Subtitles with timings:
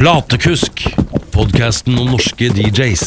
[0.00, 0.80] Platekusk,
[1.28, 3.02] podkasten om norske DJs.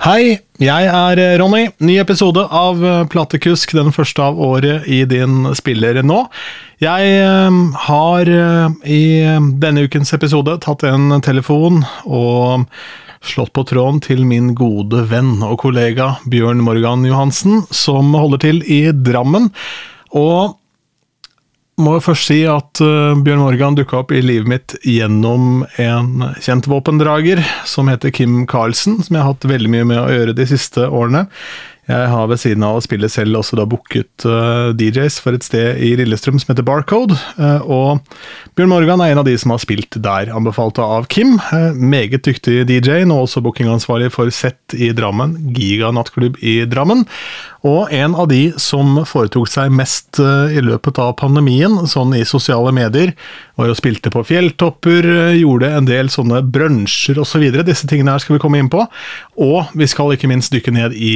[0.00, 1.66] Hei, jeg er eh, Ronny.
[1.84, 6.22] Ny episode av eh, Platekusk, den første av året i din spiller nå.
[6.80, 7.60] Jeg eh,
[7.90, 8.32] har
[8.88, 9.04] i
[9.60, 12.64] denne ukens episode tatt en telefon og
[13.20, 18.64] slått på tråden til min gode venn og kollega Bjørn Morgan Johansen, som holder til
[18.64, 19.52] i Drammen.
[20.16, 20.56] Og
[21.80, 26.28] må jo først si at uh, Bjørn Morgan dukka opp i livet mitt gjennom en
[26.42, 30.36] kjent våpendrager som heter Kim Carlsen, som jeg har hatt veldig mye med å gjøre
[30.38, 31.26] de siste årene.
[31.84, 35.44] Jeg har ved siden av å spille selv også da booket uh, DJs for et
[35.44, 37.16] sted i Lillestrøm som heter Barcode.
[37.36, 41.36] Uh, og Bjørn Morgan er en av de som har spilt der, anbefalt av Kim.
[41.50, 47.04] Uh, meget dyktig DJ, nå også bookingansvarlig for Sett i Drammen, Giga nattklubb i Drammen.
[47.64, 52.74] Og en av de som foretok seg mest i løpet av pandemien, sånn i sosiale
[52.76, 53.14] medier,
[53.56, 57.46] var og spilte på fjelltopper, gjorde en del sånne brunsjer osv.
[57.56, 58.84] Så Disse tingene her skal vi komme inn på.
[59.40, 61.14] Og vi skal ikke minst dykke ned i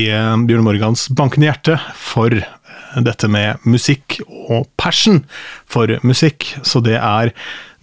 [0.49, 2.41] Bjørn Morgans bankende hjerte for
[2.97, 5.23] dette med musikk og passion
[5.69, 6.49] for musikk.
[6.65, 7.35] Så det er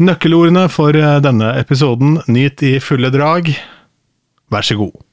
[0.01, 2.19] nøkkelordene for denne episoden.
[2.25, 3.53] Nyt i fulle drag.
[4.49, 5.04] Vær så god.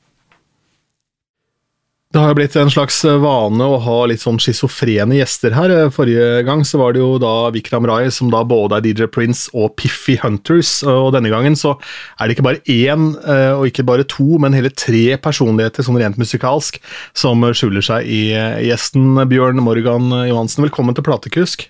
[2.12, 5.72] Det har jo blitt en slags vane å ha litt sånn schizofrene gjester her.
[5.96, 9.48] Forrige gang så var det jo da Vikram Rai, som da både er DJ Prince
[9.56, 10.74] og Piffy Hunters.
[10.84, 11.72] Og denne gangen så
[12.20, 13.14] er det ikke bare én,
[13.56, 16.76] og ikke bare to, men hele tre personligheter, sånn rent musikalsk,
[17.16, 18.22] som skjuler seg i
[18.68, 20.68] gjesten Bjørn Morgan Johansen.
[20.68, 21.64] Velkommen til Platekusk.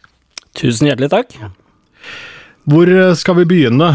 [0.58, 1.38] Tusen hjertelig takk.
[2.66, 3.94] Hvor skal vi begynne?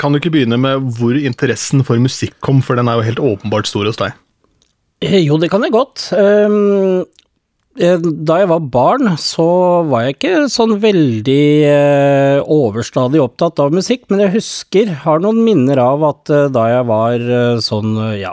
[0.00, 3.28] Kan du ikke begynne med hvor interessen for musikk kom, for den er jo helt
[3.36, 4.16] åpenbart stor hos deg?
[5.04, 6.08] Jo, det kan jeg godt.
[7.76, 9.44] Da jeg var barn, så
[9.90, 15.82] var jeg ikke sånn veldig overstadig opptatt av musikk, men jeg husker, har noen minner
[15.84, 17.26] av at da jeg var
[17.60, 18.32] sånn ja,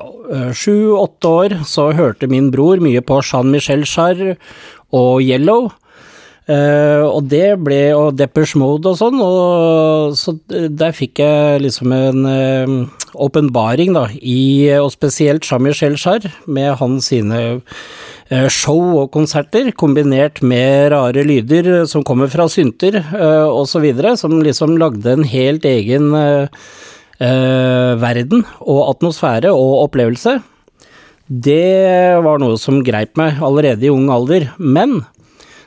[0.55, 4.37] sju-åtte år, så hørte min bror mye på Jean-Michel Jarre
[4.95, 5.67] og Yellow.
[6.43, 11.93] Uh, og det ble og Deppers Mode og sånn, og så der fikk jeg liksom
[11.95, 12.25] en
[13.15, 19.71] åpenbaring, uh, da, i og spesielt Jean-Michel Jarre, med hans sine uh, show og konserter,
[19.71, 25.63] kombinert med rare lyder som kommer fra synter uh, videre, som liksom lagde en helt
[25.63, 26.11] egen
[27.23, 30.41] verden og atmosfære og opplevelse.
[31.23, 35.05] Det var noe som greip meg allerede i ung alder, men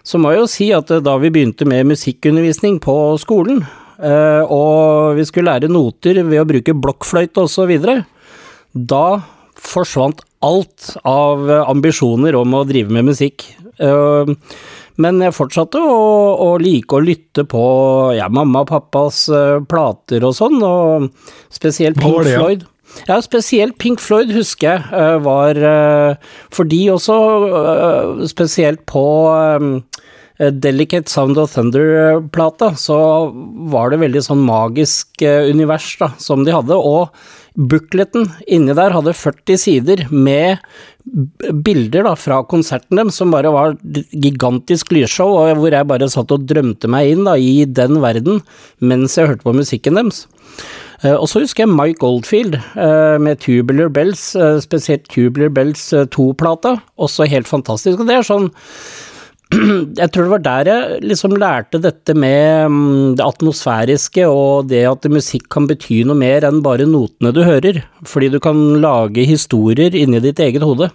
[0.06, 3.64] så må jeg jo si at da vi begynte med musikkundervisning på skolen,
[3.98, 7.72] og vi skulle lære noter ved å bruke blokkfløyte osv.,
[8.76, 9.06] da
[9.66, 13.48] forsvant alt av ambisjoner om å drive med musikk.
[15.00, 15.96] Men jeg fortsatte å,
[16.44, 17.64] å like å lytte på
[18.16, 19.24] ja, mamma og pappas
[19.68, 21.10] plater og sånn, og
[21.52, 22.62] spesielt Pink Floyd.
[22.62, 22.75] ja?
[23.04, 25.60] Ja, spesielt Pink Floyd husker jeg var
[26.54, 27.16] For de også,
[28.32, 29.04] spesielt på
[30.36, 32.98] Delicate Sound of Thunder-plata, så
[33.72, 37.08] var det veldig sånn magisk univers da, som de hadde, og
[37.56, 40.60] bookleten inni der hadde 40 sider med
[41.64, 43.78] bilder da, fra konserten dem, som bare var
[44.12, 48.42] gigantisk lysshow, og hvor jeg bare satt og drømte meg inn da, i den verden
[48.84, 50.26] mens jeg hørte på musikken deres.
[51.04, 52.54] Og så husker jeg Mike Goldfield
[53.20, 54.30] med Tubular Bells,
[54.64, 58.00] spesielt Tubular Bells 2-plata, også helt fantastisk.
[58.00, 58.48] Og det er sånn
[60.00, 62.72] jeg tror det var der jeg liksom lærte dette med
[63.18, 67.84] det atmosfæriske og det at musikk kan bety noe mer enn bare notene du hører,
[68.02, 70.90] fordi du kan lage historier inni ditt eget hode.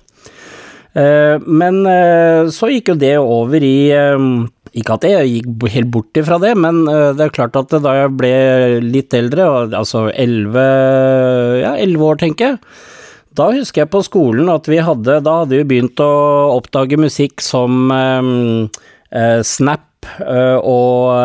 [0.91, 1.77] Men
[2.51, 3.77] så gikk jo det over i
[4.77, 8.13] Ikke at jeg gikk helt bort ifra det, men det er klart at da jeg
[8.15, 8.31] ble
[8.85, 10.63] litt eldre, altså elleve
[11.59, 12.61] ja, år, tenker jeg,
[13.37, 16.11] da husker jeg på skolen at vi hadde Da hadde vi begynt å
[16.57, 21.15] oppdage musikk som eh, Snap eh, og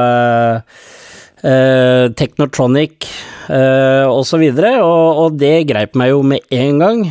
[1.42, 3.08] eh, Technotronic
[3.46, 7.02] og så videre, og, og, det greip meg jo med en gang.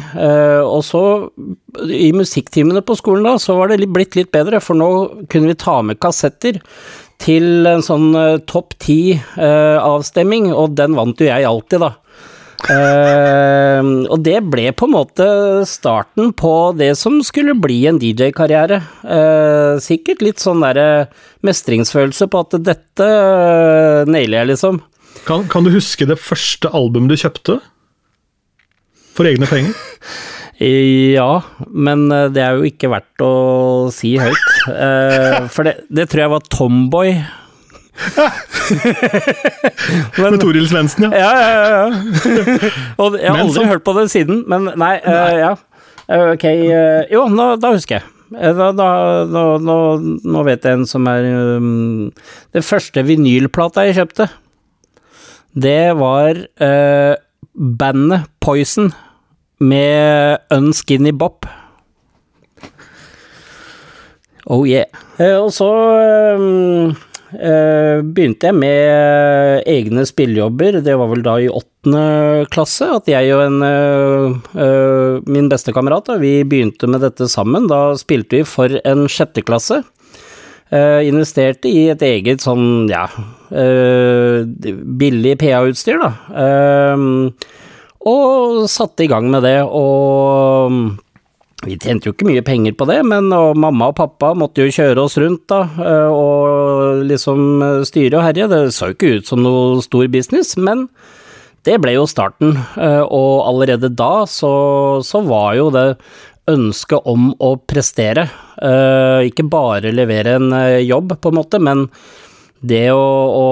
[0.66, 1.04] og så,
[1.88, 4.90] i musikktimene på skolen da, så var det blitt litt bedre, for nå
[5.32, 6.60] kunne vi ta med kassetter
[7.24, 8.10] til en sånn
[8.50, 11.94] topp ti-avstemming, og den vant jo jeg alltid, da.
[12.66, 15.28] Uh, og det ble på en måte
[15.70, 18.80] starten på det som skulle bli en DJ-karriere.
[19.04, 21.08] Uh, sikkert litt sånn derre
[21.46, 24.82] mestringsfølelse på at dette uh, nailer jeg, liksom.
[25.26, 27.56] Kan, kan, du huske det første albumet du kjøpte?
[29.16, 29.74] For egne penger?
[31.18, 31.32] ja,
[31.72, 32.06] men
[32.36, 33.32] det er jo ikke verdt å
[33.96, 34.46] si høyt.
[35.52, 37.10] for det, det tror jeg var Tomboy
[40.20, 41.12] Med Toril Svendsen, ja.
[41.16, 41.60] Ja, ja, ja.
[41.70, 41.86] ja.
[43.02, 45.54] Og jeg har Men aldri så- hørt på det siden, men nei, eh, ja.
[46.08, 48.04] Eh, ok, uh, jo, nå, da husker jeg.
[48.36, 48.88] Eh, Da, da,
[49.30, 49.76] nå, nå,
[50.26, 51.24] nå vet jeg en som er
[51.58, 52.12] um,
[52.54, 54.26] Det første vinylplata jeg kjøpte,
[55.56, 57.16] det var uh,
[57.56, 58.92] bandet Poison
[59.64, 61.48] med Unskinny Bop.
[64.46, 64.86] Oh yeah.
[65.18, 65.70] Eh, og så
[66.36, 66.92] um,
[67.34, 70.82] uh, begynte jeg med egne spillejobber.
[70.86, 75.74] Det var vel da i åttende klasse at jeg og en uh, uh, min beste
[75.74, 77.72] kamerat vi begynte med dette sammen.
[77.72, 79.82] Da spilte vi for en sjetteklasse.
[79.82, 79.95] Uh,
[81.08, 83.06] investerte i et eget sånn, ja
[83.52, 84.44] eh,
[85.00, 86.12] Billig PA-utstyr, da.
[86.46, 87.08] Eh,
[88.06, 90.96] og satte i gang med det, og
[91.66, 94.74] vi tjente jo ikke mye penger på det, men og mamma og pappa måtte jo
[94.76, 98.50] kjøre oss rundt da, eh, og liksom eh, styre og herje.
[98.52, 100.86] Det så jo ikke ut som noe stor business, men
[101.66, 102.54] det ble jo starten.
[102.78, 105.88] eh, Og allerede da så, så var jo det
[106.52, 108.30] ønsket om å prestere.
[108.62, 111.88] eh, Ikke bare levere en eh, jobb, på en måte, men
[112.62, 113.46] det å, å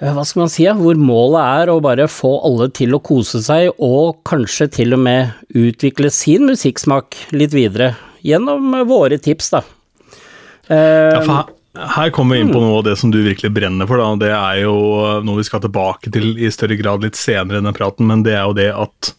[0.00, 3.40] Eh, hva skal man si, hvor målet er å bare få alle til å kose
[3.44, 7.92] seg, og kanskje til og med utvikle sin musikksmak litt videre,
[8.26, 9.62] gjennom våre tips, da.
[10.66, 11.52] Eh, Ja, for her,
[11.94, 14.02] her kommer vi inn på noe av det som du virkelig brenner for.
[14.02, 14.10] Da.
[14.18, 14.74] Det er jo
[15.22, 18.34] noe vi skal tilbake til i større grad litt senere i denne praten, men det
[18.34, 19.14] er jo det at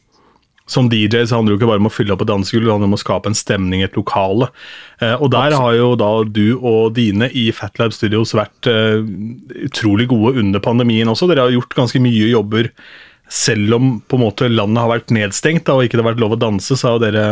[0.69, 2.73] som DJ så handler det jo ikke bare om å fylle opp et dansegulv, det
[2.73, 4.49] handler om å skape en stemning i et lokale.
[4.99, 9.01] Eh, og der har jo da du og dine i Fatlab Studios vært eh,
[9.67, 11.29] utrolig gode under pandemien også.
[11.29, 12.71] Dere har gjort ganske mye jobber
[13.31, 16.23] selv om på en måte landet har vært nedstengt da, og ikke det har vært
[16.23, 17.29] lov å danse, så har dere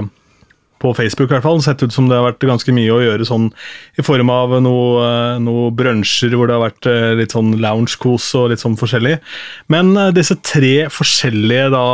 [0.83, 3.27] på Facebook i hvert fall, sett ut som det har vært ganske mye å gjøre
[3.27, 3.47] sånn
[3.99, 8.27] i form av noe, eh, noe brunsjer hvor det har vært eh, litt sånn lounge-kos
[8.39, 9.17] og litt sånn forskjellig.
[9.73, 11.85] Men eh, disse tre forskjellige da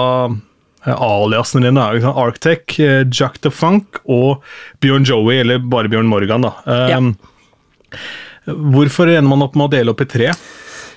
[0.88, 2.48] aliasene dine jo sånn
[2.86, 4.44] eh, Jack the Funk og
[4.82, 6.54] Bjørn Joey, eller bare Bjørn Morgan, da.
[6.66, 8.00] Um, Ja.
[8.50, 10.32] Hvorfor ender man opp med å dele opp i tre?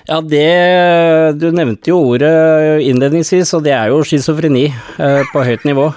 [0.07, 5.67] Ja, det Du nevnte jo ordet innledningsvis, og det er jo schizofreni eh, på høyt
[5.67, 5.91] nivå.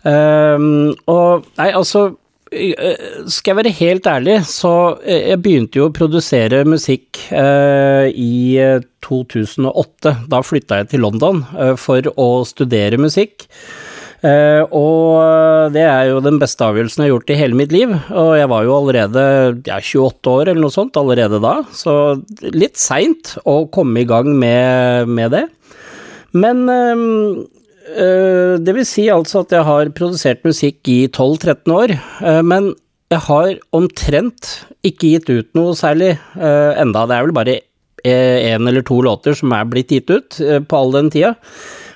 [0.00, 2.19] Um, og Nei, altså eh,
[2.50, 4.72] Skal jeg være helt ærlig, så
[5.06, 10.16] eh, jeg begynte jo å produsere musikk eh, i eh, 2008.
[10.30, 13.46] Da flytta jeg til London eh, for å studere musikk.
[14.26, 17.94] Eh, og det er jo den beste avgjørelsen jeg har gjort i hele mitt liv.
[18.10, 19.22] Og jeg var jo allerede
[19.70, 21.94] ja, 28 år eller noe sånt allerede da, så
[22.50, 25.46] litt seint å komme i gang med, med det.
[26.34, 27.46] Men eh, eh,
[28.60, 32.72] det vil si altså at jeg har produsert musikk i 12-13 år, eh, men
[33.10, 34.50] jeg har omtrent
[34.86, 37.06] ikke gitt ut noe særlig eh, enda.
[37.08, 37.56] Det er vel bare
[38.06, 41.34] én eller to låter som er blitt gitt ut eh, på all den tida.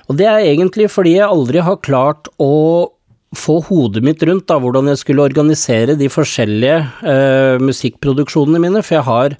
[0.09, 2.91] Og det er egentlig fordi jeg aldri har klart å
[3.35, 6.77] få hodet mitt rundt da, hvordan jeg skulle organisere de forskjellige
[7.07, 9.37] eh, musikkproduksjonene mine, for jeg har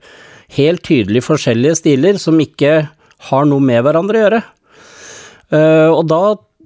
[0.56, 2.74] helt tydelig forskjellige stiler som ikke
[3.30, 4.42] har noe med hverandre å gjøre.
[5.53, 6.21] Eh, og da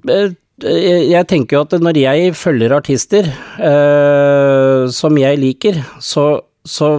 [0.07, 3.29] eh, Jeg tenker jo at når jeg følger artister
[3.63, 6.89] uh, som jeg liker, så, så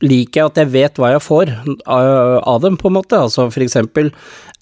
[0.00, 1.50] liker jeg at jeg vet hva jeg får
[1.90, 3.18] av, av dem, på en måte.
[3.18, 4.12] Altså for eksempel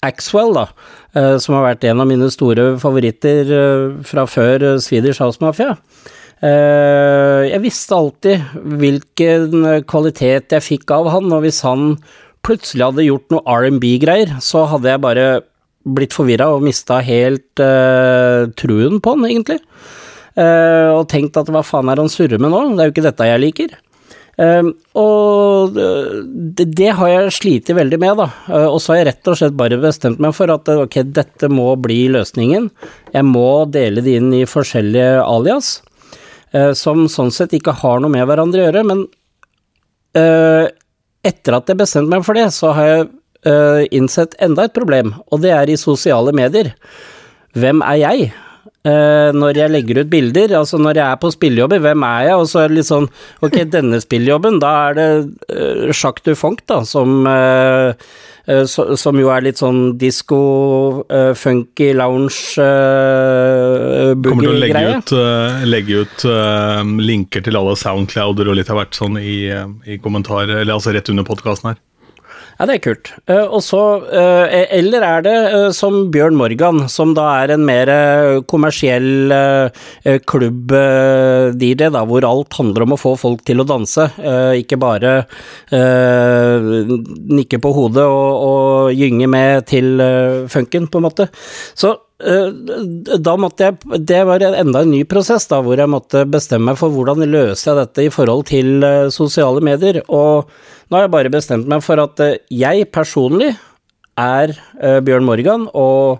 [0.05, 0.65] Axwell, da,
[1.13, 5.41] uh, som har vært en av mine store favoritter uh, fra før eh, Swedish House
[5.43, 5.75] Mafia.
[6.39, 11.97] Eh, Jeg visste alltid hvilken kvalitet jeg fikk av han, og hvis han
[12.47, 15.27] plutselig hadde gjort noe R&B-greier, så hadde jeg bare
[15.95, 19.59] blitt forvirra og mista helt uh, truen på han, egentlig.
[20.39, 23.07] Uh, og tenkt at hva faen er han surrer med nå, det er jo ikke
[23.09, 23.77] dette jeg liker.
[24.39, 28.29] Uh, og det, det har jeg slitt veldig med, da.
[28.47, 31.49] Uh, og så har jeg rett og slett bare bestemt meg for at ok, dette
[31.51, 32.69] må bli løsningen.
[33.11, 35.79] Jeg må dele det inn i forskjellige alias,
[36.55, 39.07] uh, som sånn sett ikke har noe med hverandre å gjøre, men
[40.09, 43.03] etter at jeg bestemte meg for det, så har jeg
[43.45, 46.73] eh, innsett enda et problem, og det er i sosiale medier.
[47.57, 48.31] Hvem er jeg?
[48.87, 52.35] Uh, når jeg legger ut bilder, altså når jeg er på spillejobber, hvem er jeg?
[52.39, 53.09] Og så er det litt sånn,
[53.43, 55.07] ok, denne spillejobben, da er det
[55.51, 57.91] uh, Jacques Dufonk, da, som uh,
[58.49, 60.39] som jo er litt sånn disko,
[61.37, 65.13] funky, lounge, uh, Kommer til å legge ut,
[65.69, 66.25] legge ut
[67.11, 69.43] linker til alle Soundclouder og litt av hvert sånn i,
[69.85, 71.77] i kommentarer, eller altså rett under podkasten her.
[72.59, 73.09] Ja, det er kult.
[73.31, 73.79] Eh, og så,
[74.11, 77.87] eh, eller er det eh, som Bjørn Morgan, som da er en mer
[78.51, 79.31] kommersiell
[80.27, 84.09] klubb-DJ, da, hvor alt handler om å få folk til å danse,
[84.59, 85.13] ikke bare
[87.39, 90.03] nikke på hodet og, og gynge med til
[90.51, 91.29] funken, på en måte.
[91.79, 96.71] Så da måtte jeg Det var enda en ny prosess, da, hvor jeg måtte bestemme
[96.73, 100.01] meg for hvordan løser jeg dette i forhold til eh, sosiale medier.
[100.11, 100.49] Og
[100.89, 103.53] nå har jeg bare bestemt meg for at eh, jeg personlig
[104.19, 106.19] er eh, Bjørn Morgan, og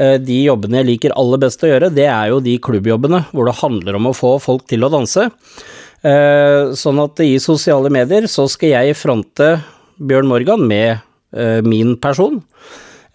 [0.00, 3.50] eh, de jobbene jeg liker aller best å gjøre, det er jo de klubbjobbene hvor
[3.50, 5.28] det handler om å få folk til å danse.
[6.06, 9.58] Eh, Sånn at i sosiale medier så skal jeg fronte
[10.00, 10.96] Bjørn Morgan med
[11.36, 12.40] eh, min person.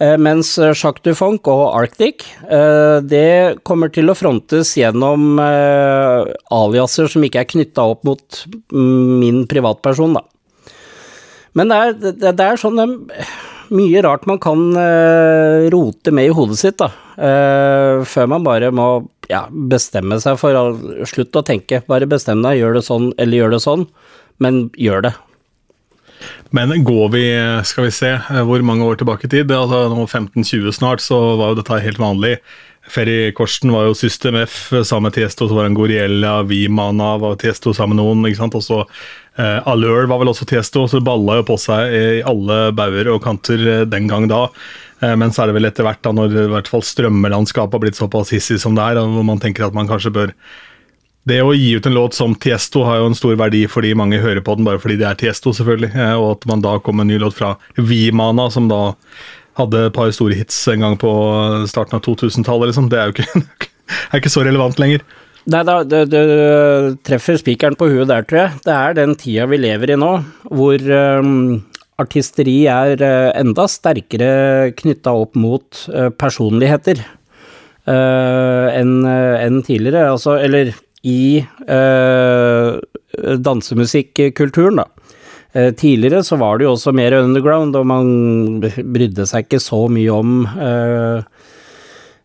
[0.01, 7.11] Eh, Mens eh, Jacques Dufunk og Arctic, eh, det kommer til å frontes gjennom aliaser
[7.11, 8.43] som ikke er knytta opp mot
[8.73, 10.25] mm, min privatperson, da.
[11.57, 11.95] Men det er,
[12.31, 12.79] det, er sånn
[13.75, 14.61] mye rart man kan
[15.73, 16.87] rote med i hodet sitt, da.
[18.07, 18.85] Før man bare må
[19.27, 20.63] ja, bestemme seg for å
[21.11, 21.81] slutte å tenke.
[21.91, 23.83] Bare bestem deg, gjør det sånn eller gjør det sånn,
[24.39, 25.13] men gjør det.
[26.55, 27.23] Men går vi,
[27.67, 29.53] skal vi se, eh, hvor mange år tilbake i tid?
[29.55, 32.37] Altså, nå 15-20 snart, så var jo dette helt vanlig.
[32.91, 37.37] Ferry Korsten var jo System F sammen med Tiesto, så var en Goriella, Vimana var
[37.39, 38.25] Tiesto sammen med noen.
[38.27, 38.57] ikke sant?
[38.57, 42.05] Og så eh, Allure var vel også Tiesto, så det balla jo på seg i
[42.27, 44.47] alle bauger og kanter eh, den gang da.
[45.01, 47.85] Eh, men så er det vel etter hvert, da, når i hvert fall strømmelandskapet har
[47.85, 50.35] blitt såpass hissig som det er, hvor man tenker at man kanskje bør
[51.29, 54.21] det å gi ut en låt som Tiesto har jo en stor verdi fordi mange
[54.23, 55.91] hører på den bare fordi det er Tiesto, selvfølgelig.
[55.93, 58.95] Eh, Og at man da kom med en ny låt fra Vimana, som da
[59.59, 61.11] hadde et par store hits en gang på
[61.69, 62.89] starten av 2000-tallet, liksom.
[62.89, 63.69] Det er jo ikke,
[64.09, 65.05] er ikke så relevant lenger.
[65.51, 68.61] Nei, da, du, du treffer spikeren på huet der, tror jeg.
[68.65, 70.11] Det er den tida vi lever i nå,
[70.53, 71.61] hvor um,
[72.01, 77.05] artisteri er eh, enda sterkere knytta opp mot eh, personligheter
[77.81, 80.03] Uh, enn enn tidligere.
[80.13, 80.69] Altså, eller
[81.07, 82.77] i uh,
[83.41, 84.87] dansemusikkulturen, da.
[85.53, 89.83] Eh, tidligere så var det jo også mer underground, og man brydde seg ikke så
[89.91, 91.23] mye om eh,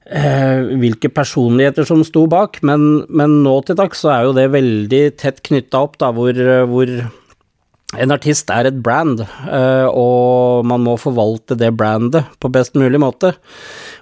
[0.06, 4.46] eh, hvilke personligheter som sto bak, men, men nå til dags så er jo det
[4.54, 6.38] veldig tett knytta opp, da, hvor,
[6.70, 6.94] hvor
[7.96, 13.02] en artist er et brand, eh, og man må forvalte det brandet på best mulig
[13.02, 13.34] måte.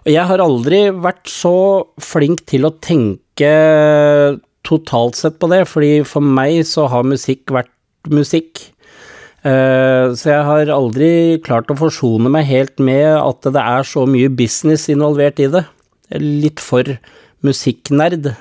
[0.05, 1.57] Og jeg har aldri vært så
[2.13, 3.55] flink til å tenke
[4.65, 7.71] totalt sett på det, fordi for meg så har musikk vært
[8.11, 8.71] musikk.
[9.45, 14.07] Eh, Så jeg har aldri klart å forsone meg helt med at det er så
[14.09, 15.65] mye business involvert i det.
[16.17, 16.85] Litt for
[17.45, 18.33] musikknerd.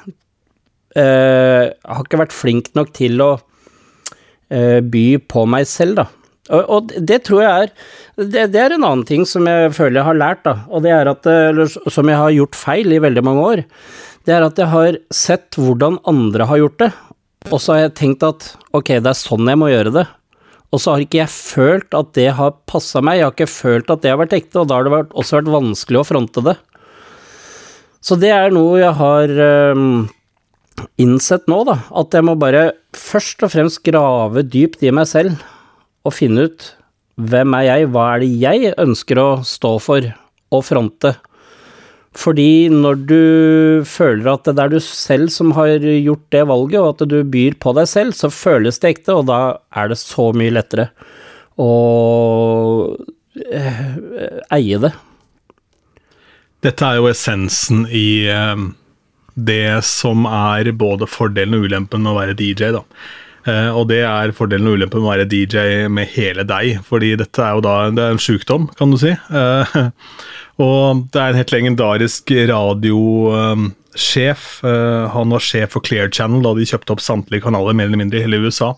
[0.96, 3.32] Eh, Jeg har ikke vært flink nok til å
[4.50, 6.08] eh, by på meg selv, da.
[6.54, 7.52] Og, det tror jeg
[8.20, 10.58] er det, er en annen ting som jeg føler jeg har lært, da.
[10.70, 11.24] Og det er at
[11.88, 13.62] som jeg har gjort feil i veldig mange år.
[14.24, 16.92] Det er at jeg har sett hvordan andre har gjort det,
[17.52, 20.06] og så har jeg tenkt at ok, det er sånn jeg må gjøre det.
[20.74, 23.92] Og så har ikke jeg følt at det har passa meg, jeg har ikke følt
[23.94, 26.56] at det har vært ekte, og da har det også vært vanskelig å fronte det.
[28.04, 30.08] Så det er noe jeg har øhm,
[31.00, 31.78] innsett nå, da.
[31.94, 35.38] At jeg må bare først og fremst grave dypt i meg selv
[36.04, 36.72] og finne ut
[37.22, 40.10] hvem er jeg, hva er det jeg ønsker å stå for
[40.54, 41.14] og fronte.
[42.14, 43.22] Fordi når du
[43.90, 47.58] føler at det er du selv som har gjort det valget, og at du byr
[47.62, 49.40] på deg selv, så føles det ekte, og da
[49.74, 50.92] er det så mye lettere
[51.58, 51.72] å
[53.50, 53.82] eh,
[54.54, 54.94] eie det.
[56.64, 58.64] Dette er jo essensen i eh,
[59.34, 62.86] det som er både fordelen og ulempen med å være DJ, da.
[63.50, 67.14] Eh, og det er fordelen og ulempen med å være DJ med hele deg, fordi
[67.20, 69.12] dette er jo da det er en sjukdom, kan du si.
[69.12, 69.78] Eh,
[70.64, 74.48] og det er en helt legendarisk radiosjef.
[74.70, 78.04] Eh, han var sjef for Clear Channel da de kjøpte opp samtlige kanaler mer eller
[78.06, 78.70] mindre i hele USA,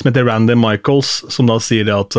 [0.00, 2.12] som heter Randy Michaels, som da sier det at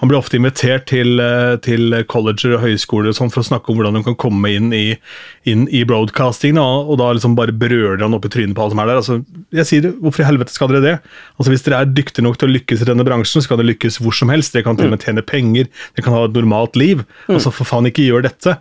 [0.00, 3.70] han blir ofte invitert til, eh, til colleger og høyskoler og sånn for å snakke
[3.70, 4.98] om hvordan de kan komme inn i,
[5.46, 8.74] inn i broadcasting, da, og da liksom bare brøler han opp i trynet på alle
[8.74, 9.00] som er der.
[9.02, 9.18] Altså,
[9.54, 10.94] jeg sier, Hvorfor i helvete skal dere det?
[11.38, 13.70] Altså, Hvis dere er dyktige nok til å lykkes i denne bransjen, så kan dere
[13.72, 14.52] lykkes hvor som helst.
[14.52, 17.04] Dere kan til og med tjene penger, dere kan ha et normalt liv.
[17.28, 18.58] Altså, For faen, ikke gjør dette.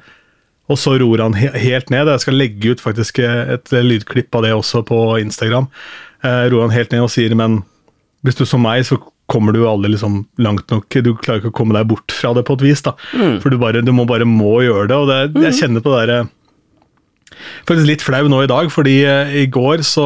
[0.72, 2.08] Og så ror han he helt ned.
[2.08, 5.68] Jeg skal legge ut faktisk et lydklipp av det også på Instagram.
[6.24, 7.64] Eh, ror han helt ned og sier men
[8.24, 8.96] hvis du som meg, så
[9.32, 10.88] kommer du aldri liksom langt nok.
[10.90, 12.84] Du klarer ikke å komme deg bort fra det på et vis.
[12.86, 12.96] da.
[13.42, 14.98] For du, bare, du må bare må gjøre det.
[14.98, 16.24] og det, Jeg kjenner på det derre
[17.66, 20.06] Faktisk litt flau nå i dag, fordi eh, i går så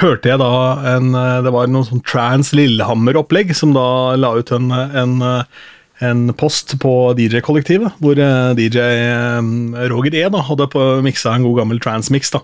[0.00, 0.50] hørte jeg da
[0.94, 5.64] en eh, Det var noe sånn Trans Lillehammer-opplegg som da la ut en, en, eh,
[6.02, 11.44] en post på DJ-kollektivet, hvor eh, DJ eh, Roger E da hadde på miksa en
[11.46, 12.32] god gammel trans-mix.
[12.34, 12.40] Da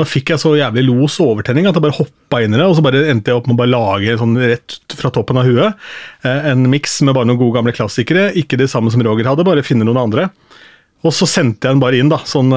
[0.00, 2.64] Da fikk jeg så jævlig los og overtenning at jeg bare hoppa inn i det,
[2.64, 5.48] og så bare endte jeg opp med å bare lage sånn rett fra toppen av
[5.48, 5.76] huet
[6.24, 8.30] eh, en miks med bare noen gode gamle klassikere.
[8.40, 10.30] Ikke det samme som Roger hadde, bare finne noen andre.
[11.04, 12.22] Og så sendte jeg den bare inn, da.
[12.26, 12.48] Sånn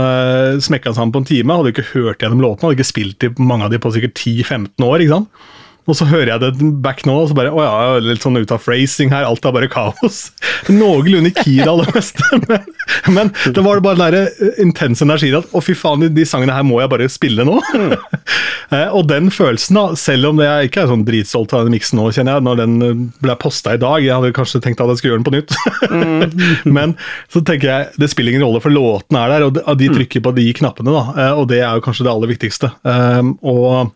[0.64, 1.58] smekka sammen på en time.
[1.60, 5.04] Hadde ikke hørt gjennom låtene, hadde ikke spilt mange av de på sikkert 10-15 år.
[5.04, 5.50] ikke sant?
[5.88, 8.52] Og så hører jeg det back nå, og så bare Å ja, litt sånn ut
[8.54, 10.20] av phrasing her, alt er bare kaos.
[10.70, 12.68] Noenlunde Kira det meste, men,
[13.16, 16.66] men det var bare den der intense energien at å, fy faen, de sangene her
[16.68, 17.58] må jeg bare spille nå.
[17.74, 17.96] Mm.
[18.98, 22.10] og den følelsen, da, selv om jeg ikke er sånn dritstolt av den miksen nå,
[22.16, 25.02] kjenner jeg, når den eh, ble posta i dag Jeg hadde kanskje tenkt at jeg
[25.02, 26.96] skulle gjøre den på nytt, men
[27.32, 30.24] så tenker jeg det spiller ingen rolle, for låtene er der, og de, de trykker
[30.26, 32.72] på de knappene, da, eh, og det er jo kanskje det aller viktigste.
[33.50, 33.90] Og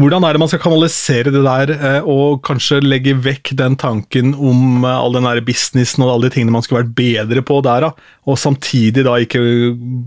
[0.00, 4.34] hvordan er det man skal kanalisere det der, eh, og kanskje legge vekk den tanken
[4.34, 7.60] om eh, all den der businessen og alle de tingene man skulle vært bedre på
[7.66, 9.42] der, da, og samtidig da ikke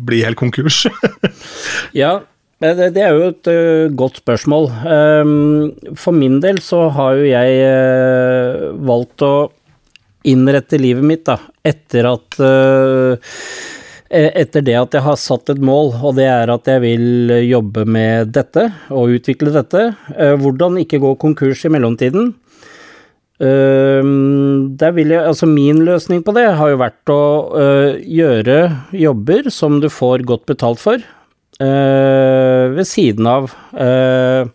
[0.08, 0.84] bli helt konkurs?
[2.04, 2.20] ja,
[2.64, 4.70] det, er jo et uh, godt spørsmål.
[4.88, 9.34] Um, for min del så har jo jeg valgt å
[10.32, 13.18] innrette livet mitt da, etter at Eh,
[14.10, 17.86] etter det at jeg har satt et mål, og det er at jeg vil jobbe
[17.90, 19.92] med dette og utvikle dette.
[20.16, 22.34] Eh, hvordan ikke gå konkurs i mellomtiden.
[23.44, 27.24] Eh, jeg, altså min løsning på det har jo vært å
[28.04, 28.60] gjøre
[28.98, 31.04] jobber som du får godt betalt for,
[31.64, 34.50] ved siden av Eh,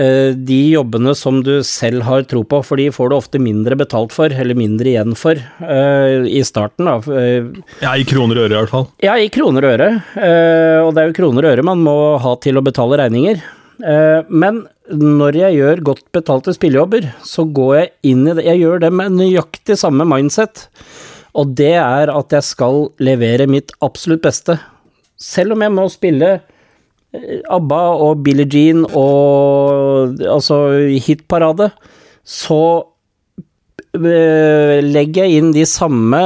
[0.00, 4.14] de jobbene som du selv har tro på, for de får du ofte mindre betalt
[4.14, 6.88] for, eller mindre igjen for, uh, i starten.
[6.88, 6.96] Da.
[7.20, 7.48] Eh,
[7.82, 8.86] ja, i kroner og øre i hvert fall.
[9.04, 9.88] Ja, i kroner og øre.
[10.86, 13.42] Og det er jo kroner og øre man må ha til å betale regninger.
[14.28, 18.82] Men når jeg gjør godt betalte spillejobber, så går jeg inn i det Jeg gjør
[18.82, 20.66] det med nøyaktig samme mindset,
[21.38, 24.58] og det er at jeg skal levere mitt absolutt beste.
[25.20, 26.30] Selv om jeg må spille
[27.10, 30.60] ABBA og Billie Jean og altså
[31.02, 31.70] hitparade,
[32.22, 32.60] så
[33.98, 36.20] eh, legger jeg inn de samme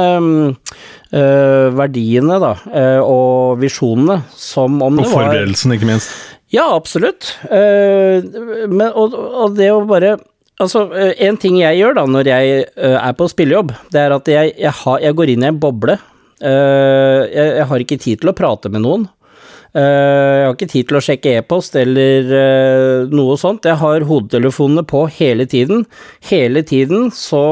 [0.53, 6.13] uh, verdiene da, uh, og visjonene som om det var Og forberedelsen, ikke minst.
[6.53, 7.33] Ja, absolutt.
[7.49, 10.13] Men, og, og, det å bare
[10.61, 14.53] Altså, en ting jeg gjør da når jeg er på spillejobb, det er at jeg,
[14.55, 15.97] jeg, har, jeg går inn i en boble.
[16.39, 19.03] Jeg, jeg har ikke tid til å prate med noen.
[19.75, 19.81] Eh,
[20.39, 23.67] jeg har ikke tid til å sjekke e-post eller eh, noe sånt.
[23.67, 25.83] Jeg har hodetelefonene på hele tiden.
[26.29, 27.43] Hele tiden så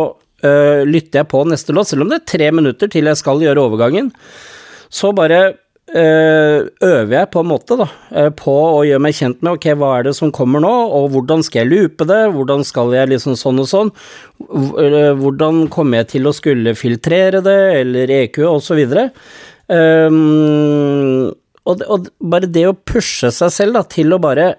[0.44, 3.44] uh, lytter jeg på neste låt, selv om det er tre minutter til jeg skal
[3.44, 4.14] gjøre overgangen.
[4.94, 5.60] Så bare
[5.94, 7.86] øver jeg på en måte da,
[8.40, 11.44] på å gjøre meg kjent med ok, hva er det som kommer nå, og hvordan
[11.46, 13.92] skal jeg loope det, hvordan skal jeg liksom sånn og sånn,
[15.20, 18.40] hvordan kommer jeg til å skulle filtrere det, eller EQ
[18.80, 19.10] videre.
[19.68, 21.30] Um,
[21.70, 24.54] og, og, bare det å pushe seg selv da, til å bare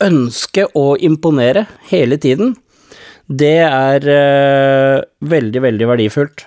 [0.00, 2.54] ønske å imponere hele tiden,
[3.30, 6.46] det er uh, veldig, veldig verdifullt.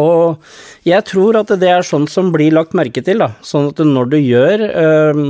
[0.00, 0.40] Og
[0.88, 3.36] jeg tror at det er sånt som blir lagt merke til, da.
[3.46, 5.20] Sånn at når du gjør uh,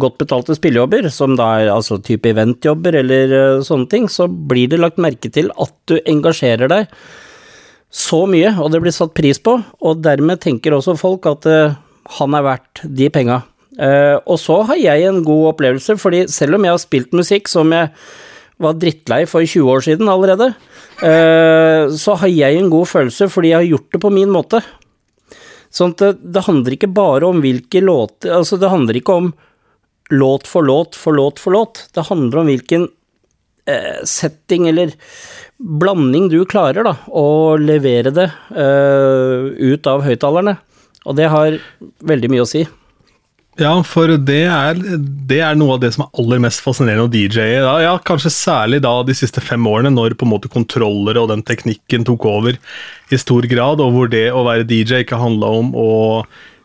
[0.00, 4.72] godt betalte spillejobber, som da er altså type eventjobber eller uh, sånne ting, så blir
[4.72, 6.90] det lagt merke til at du engasjerer deg
[7.90, 11.46] så mye, og det blir satt pris på, og dermed tenker også folk at
[12.18, 13.42] han er verdt de penga.
[13.80, 17.48] Uh, og så har jeg en god opplevelse, fordi selv om jeg har spilt musikk
[17.48, 17.88] som jeg
[18.60, 20.50] var drittlei for 20 år siden allerede,
[21.00, 24.60] uh, så har jeg en god følelse fordi jeg har gjort det på min måte.
[25.72, 29.28] Sånn at det, det handler ikke bare om hvilke låter Altså, det handler ikke om
[30.10, 31.84] låt for låt for låt for låt.
[31.94, 32.88] Det handler om hvilken
[34.02, 34.90] setting eller
[35.62, 40.56] blanding du klarer, da, å levere det ut av høyttalerne.
[41.10, 41.58] Og det har
[42.06, 42.62] veldig mye å si.
[43.58, 44.78] Ja, for det er,
[45.28, 47.58] det er, noe av det som er aller mest fascinerende å DJ-e.
[47.82, 51.42] Ja, kanskje særlig da de siste fem årene, når på en måte kontrollere og den
[51.44, 52.56] teknikken tok over
[53.10, 55.90] i stor grad, og hvor det å være DJ ikke handla om å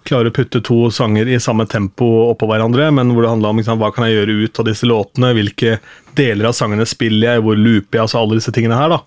[0.05, 3.59] klare å putte to sanger i samme tempo oppå hverandre, men hvor det handla om
[3.59, 5.79] liksom, hva kan jeg gjøre ut av disse låtene, hvilke
[6.15, 8.93] deler av sangene spiller jeg, hvor looper jeg, altså alle disse tingene her.
[8.93, 9.01] da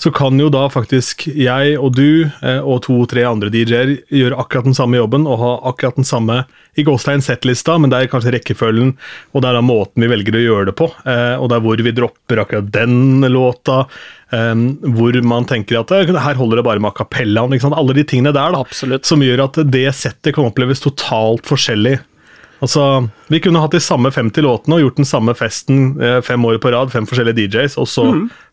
[0.00, 4.68] så kan jo da faktisk jeg og du eh, og to-tre andre DJ-er gjøre akkurat
[4.68, 6.42] den samme jobben og ha akkurat den samme
[6.78, 8.94] i Gåstein settlista, men det er kanskje rekkefølgen
[9.32, 10.88] og det er da måten vi velger å gjøre det på.
[11.04, 13.82] Eh, og det er hvor vi dropper akkurat den låta.
[14.32, 14.54] Eh,
[14.96, 17.74] hvor man tenker at her holder det bare med a.
[17.76, 19.06] Alle de tingene der da, Absolutt.
[19.08, 21.98] som gjør at det settet kan oppleves totalt forskjellig
[22.62, 26.44] Altså, Vi kunne hatt de samme 50 låtene og gjort den samme festen eh, fem
[26.46, 28.06] år på rad, fem forskjellige DJs, og så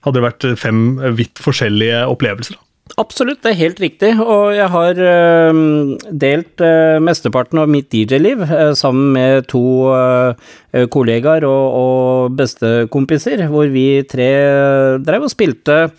[0.06, 0.82] hadde det vært fem
[1.19, 2.58] vidt forskjellige opplevelser.
[2.98, 4.10] Absolutt, det er helt riktig.
[4.17, 5.60] Og jeg har øh,
[6.10, 9.63] delt øh, mesteparten av mitt DJ-liv øh, sammen med to
[10.93, 14.30] kollegaer og, og bestekompiser, hvor vi tre
[15.06, 15.89] drev og spilte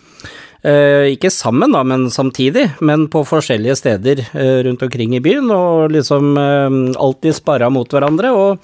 [0.61, 5.95] ikke sammen, da, men samtidig, men på forskjellige steder øh, rundt omkring i byen, og
[5.95, 8.33] liksom øh, alltid sparra mot hverandre.
[8.37, 8.59] og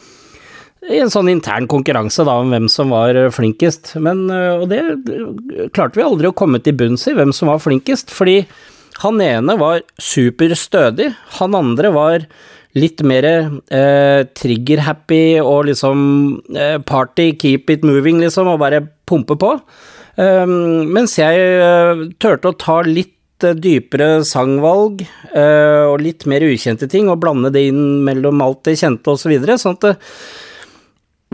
[0.87, 3.97] i en sånn intern konkurranse da, om hvem som var flinkest.
[3.99, 4.85] Men, og det
[5.75, 8.13] klarte vi aldri å komme til bunns i, hvem som var flinkest.
[8.15, 8.45] Fordi
[9.03, 11.09] han ene var superstødig,
[11.41, 12.29] han andre var
[12.77, 15.99] litt mer eh, trigger-happy og liksom
[16.57, 19.55] eh, party, keep it moving, liksom, og bare pumpe på.
[20.17, 26.47] Um, mens jeg eh, turte å ta litt eh, dypere sangvalg eh, og litt mer
[26.47, 29.27] ukjente ting, og blande det inn mellom alt det kjente osv.
[29.27, 30.01] Så videre, sånn at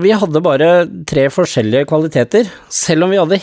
[0.03, 0.73] vi hadde bare
[1.07, 3.43] tre forskjellige kvaliteter, selv om vi hadde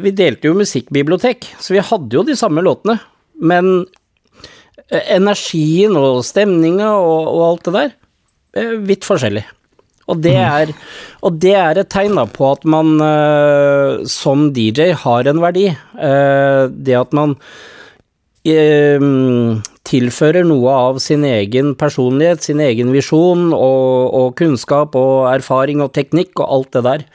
[0.00, 2.98] Vi delte jo musikkbibliotek, så vi hadde jo de samme låtene,
[3.40, 3.86] men
[4.90, 7.94] energien og stemninga og, og alt det der,
[8.84, 9.46] vidt forskjellig.
[10.10, 10.72] Og det, er,
[11.22, 15.68] og det er et tegn da på at man uh, som DJ har en verdi.
[15.94, 17.36] Uh, det at man
[18.50, 19.00] uh,
[19.90, 25.94] tilfører noe av sin egen personlighet, sin egen visjon og, og kunnskap og erfaring og
[25.96, 27.08] teknikk og alt det der.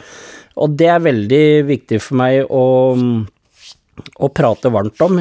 [0.55, 5.17] Og det er veldig viktig for meg å, å prate varmt om.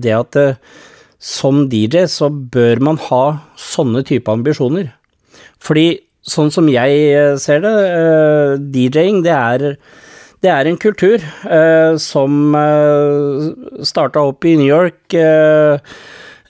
[0.00, 0.38] Det at
[1.18, 3.24] som DJ så bør man ha
[3.58, 4.94] sånne type ambisjoner.
[5.60, 9.66] Fordi sånn som jeg eh, ser det, eh, DJ-ing det er
[10.38, 13.48] det er en kultur eh, som eh,
[13.86, 15.80] starta opp i New York eh,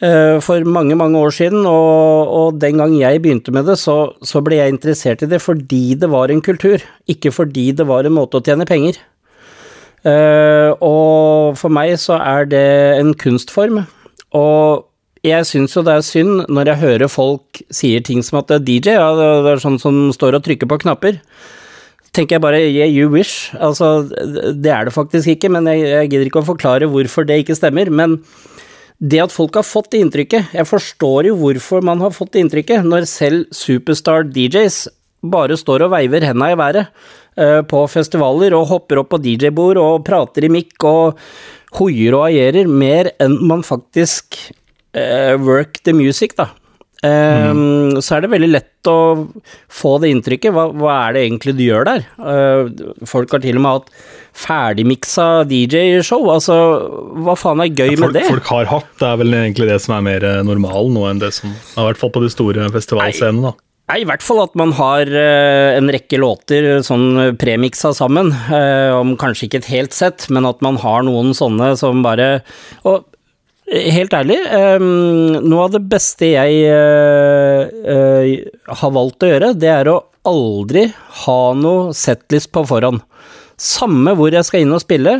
[0.04, 4.12] eh, for mange, mange år siden, og, og den gang jeg begynte med det, så,
[4.20, 8.04] så ble jeg interessert i det fordi det var en kultur, ikke fordi det var
[8.04, 9.00] en måte å tjene penger.
[10.04, 12.68] Eh, og for meg så er det
[13.00, 13.86] en kunstform,
[14.36, 14.87] og
[15.28, 18.58] jeg syns jo det er synd når jeg hører folk sier ting som at det
[18.58, 19.12] er DJ, ja,
[19.44, 21.22] det er sånn som står og trykker på knapper
[22.18, 23.52] tenker jeg bare yeah, you wish.
[23.54, 27.42] Altså, det er det faktisk ikke, men jeg, jeg gidder ikke å forklare hvorfor det
[27.42, 27.90] ikke stemmer.
[27.92, 28.18] Men
[28.98, 32.42] det at folk har fått det inntrykket Jeg forstår jo hvorfor man har fått det
[32.42, 34.86] inntrykket, når selv superstar DJs
[35.28, 36.90] bare står og veiver henda i været
[37.38, 41.18] uh, på festivaler og hopper opp på DJ-bord og prater i mikk og
[41.78, 44.54] hoier og agerer mer enn man faktisk eh,
[45.42, 46.48] work the music, da.
[46.98, 48.94] Um, Så er det veldig lett å
[49.70, 50.50] få det inntrykket.
[50.54, 52.06] Hva, hva er det egentlig du gjør der?
[52.18, 53.92] Uh, folk har til og med hatt
[54.38, 56.26] ferdigmiksa DJ-show.
[56.32, 56.56] Altså,
[57.22, 58.26] hva faen er gøy Folk, med det?
[58.32, 61.22] folk har hatt, det er vel egentlig det som er mer eh, normalen nå enn
[61.22, 63.50] det som I hvert fall på de store festivalscenene.
[63.50, 63.54] da.
[63.88, 68.30] Nei, I hvert fall at man har eh, en rekke låter sånn premiksa sammen.
[68.52, 72.42] eh, om kanskje ikke et helt sett, men at man har noen sånne som bare
[72.84, 73.06] Og eh,
[73.68, 78.30] helt ærlig, eh, noe av det beste jeg eh, eh,
[78.80, 80.86] har valgt å gjøre, det er å aldri
[81.24, 83.02] ha noe setlist på forhånd.
[83.58, 85.18] Samme hvor jeg skal inn og spille.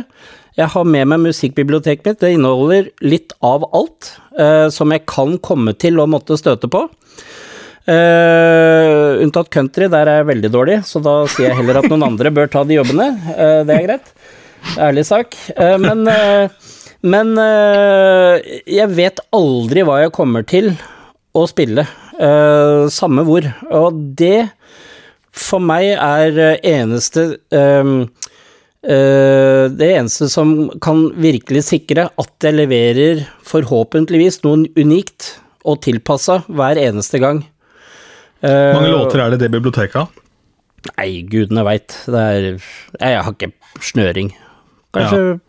[0.57, 2.19] Jeg har med meg musikkbiblioteket mitt.
[2.21, 6.87] Det inneholder litt av alt eh, som jeg kan komme til å måtte støte på.
[7.89, 12.03] Uh, unntatt country, der er jeg veldig dårlig, så da sier jeg heller at noen
[12.05, 13.07] andre bør ta de jobbene.
[13.31, 14.11] Uh, det er greit.
[14.77, 15.33] Ærlig sak.
[15.57, 16.03] Uh, men
[17.01, 20.73] men eh, jeg vet aldri hva jeg kommer til
[21.37, 21.85] å spille.
[22.19, 23.45] eh, samme hvor.
[23.71, 24.49] Og det
[25.31, 27.39] for meg er eh, eneste
[28.79, 35.33] Det eneste som kan virkelig sikre at jeg leverer forhåpentligvis noe unikt
[35.67, 37.41] og tilpassa hver eneste gang.
[38.39, 40.07] Hvor mange låter er det i det biblioteket?
[40.93, 41.91] Nei, gudene veit.
[42.07, 43.51] Jeg har ikke
[43.83, 44.31] snøring.
[44.95, 45.41] Kanskje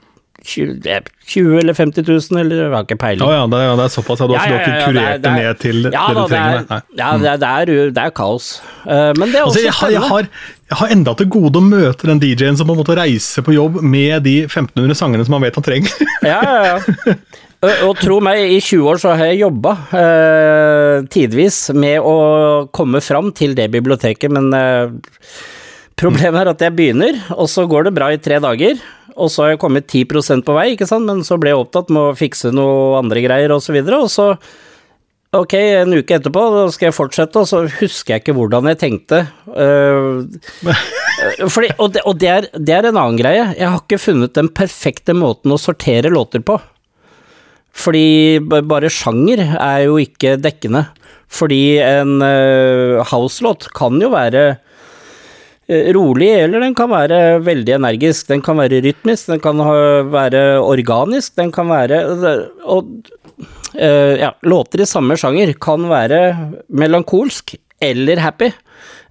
[0.45, 3.21] 20, er 20 eller 50 000, eller jeg har ikke peiling.
[3.25, 3.37] peiling.
[3.39, 4.21] ja, det er, det er såpass.
[4.21, 6.07] Ja, du har Ja, ikke ja, ja, kurert det er- det ned til det ja,
[6.09, 6.65] du det trenger?
[6.71, 8.49] er, ja, det er, det er, det er kaos.
[8.87, 10.29] Uh, Men det er også Altså, jeg, har, jeg, har,
[10.71, 13.55] jeg har enda til gode å møte den DJ-en som på en måte reiser på
[13.55, 15.95] jobb med de 1500 sangene som han vet han trenger.
[16.33, 17.15] Ja, ja, ja.
[17.61, 22.15] Og, og tro meg, i 20 år så har jeg jobba uh, tidvis med å
[22.73, 24.89] komme fram til det biblioteket, men uh,
[26.01, 28.81] problemet er at jeg begynner, og så går det bra i tre dager,
[29.17, 31.93] og så har jeg kommet 10% på vei, ikke sant, men så ble jeg opptatt
[31.93, 34.35] med å fikse noe andre greier og så og så
[35.31, 36.41] Ok, en uke etterpå,
[36.75, 39.21] skal jeg fortsette, og så husker jeg ikke hvordan jeg tenkte.
[39.47, 40.27] Uh,
[41.55, 43.45] fordi, og det, og det, er, det er en annen greie.
[43.55, 46.59] Jeg har ikke funnet den perfekte måten å sortere låter på.
[47.71, 50.89] Fordi bare sjanger er jo ikke dekkende.
[51.31, 54.59] Fordi en uh, house-låt kan jo være
[55.95, 58.29] rolig, eller den kan være veldig energisk.
[58.31, 59.61] Den kan være rytmisk, den kan
[60.11, 62.01] være organisk, den kan være
[62.65, 62.89] Og
[63.75, 66.21] eh, ja, låter i samme sjanger kan være
[66.69, 68.51] melankolsk eller happy.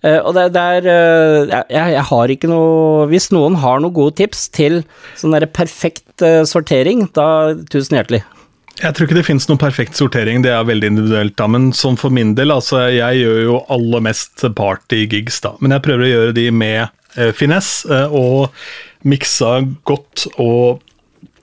[0.03, 3.95] Eh, og det, det er eh, jeg, jeg har ikke noe Hvis noen har noen
[3.97, 4.79] gode tips til
[5.19, 8.23] sånn derre perfekt eh, sortering, da tusen hjertelig.
[8.79, 11.35] Jeg tror ikke det finnes noen perfekt sortering, det er veldig individuelt.
[11.35, 15.55] da, Men sånn for min del, altså jeg gjør jo aller mest party-gigs, da.
[15.59, 16.85] Men jeg prøver å gjøre de med
[17.17, 18.53] eh, finesse eh, og
[19.03, 20.85] miksa godt og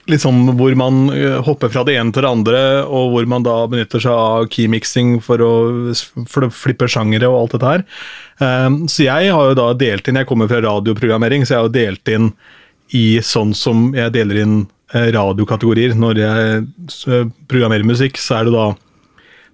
[0.07, 3.57] liksom hvor man eh, hopper fra det ene til det andre, og hvor man da
[3.69, 5.53] benytter seg av keymixing for å,
[6.29, 7.85] for å flippe sjangere og alt dette her.
[8.37, 11.69] Um, så jeg har jo da delt inn Jeg kommer fra radioprogrammering, så jeg har
[11.69, 12.31] jo delt inn
[12.95, 14.57] i sånn som jeg deler inn
[14.93, 15.95] radiokategorier.
[15.99, 16.59] Når jeg
[17.11, 18.67] eh, programmerer musikk, så er det da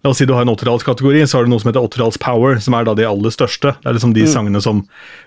[0.04, 2.58] La oss si du har en 80-tallskategori, så har du noe som heter 80-talls power,
[2.60, 3.70] som er da de aller største.
[3.80, 4.82] Det er liksom de sangene som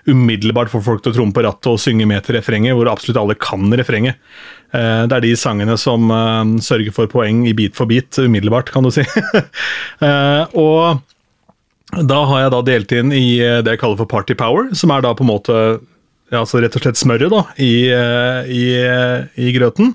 [0.05, 3.17] umiddelbart får folk til å tromme på rattet og synge med til refrenget, hvor absolutt
[3.17, 4.19] alle kan refrenget.
[4.77, 8.69] Eh, Det er de sangene som eh, sørger for poeng i bit for bit umiddelbart,
[8.69, 9.01] kan du si.
[10.05, 11.01] Eh, Og
[12.05, 14.93] da har jeg da delt inn i eh, det jeg kaller for party power, som
[14.93, 15.57] er da på en måte
[16.35, 19.93] altså rett og slett smøret da, i, eh, i, eh, i grøten.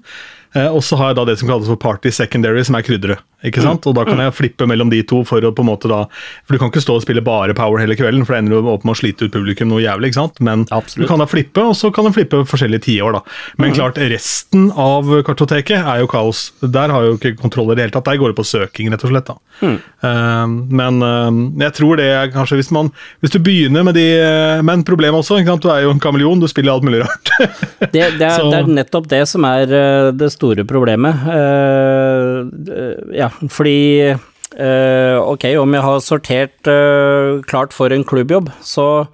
[0.55, 3.21] Eh, Og så har jeg da det som kalles for party secondary, som er krydderet.
[3.49, 3.87] Ikke sant?
[3.89, 6.05] Og da kan jeg flippe mellom de to for å på en måte da
[6.47, 8.71] For du kan ikke stå og spille bare power hele kvelden, for da ender du
[8.73, 10.11] opp med å slite ut publikum noe jævlig.
[10.13, 10.41] ikke sant?
[10.45, 11.07] Men Absolutt.
[11.07, 13.23] du kan da flippe, og så kan du flippe forskjellige tiår, da.
[13.63, 16.51] Men klart, resten av kartoteket er jo kaos.
[16.63, 18.09] Der har jeg jo ikke kontroll i det hele tatt.
[18.09, 19.31] Der går det på søking, rett og slett.
[19.31, 19.39] da.
[19.63, 20.47] Eh,
[20.81, 22.89] men eh, jeg tror det er kanskje hvis man
[23.23, 25.63] Hvis du begynner med de eh, Men problemet også, ikke sant?
[25.63, 27.33] du er jo en kameleon, du spiller alt mulig rart.
[27.39, 31.27] Det, det, er, det er nettopp det som er eh, det store problemet.
[31.37, 39.07] Eh, ja, fordi eh, Ok, om jeg har sortert eh, klart for en klubbjobb, så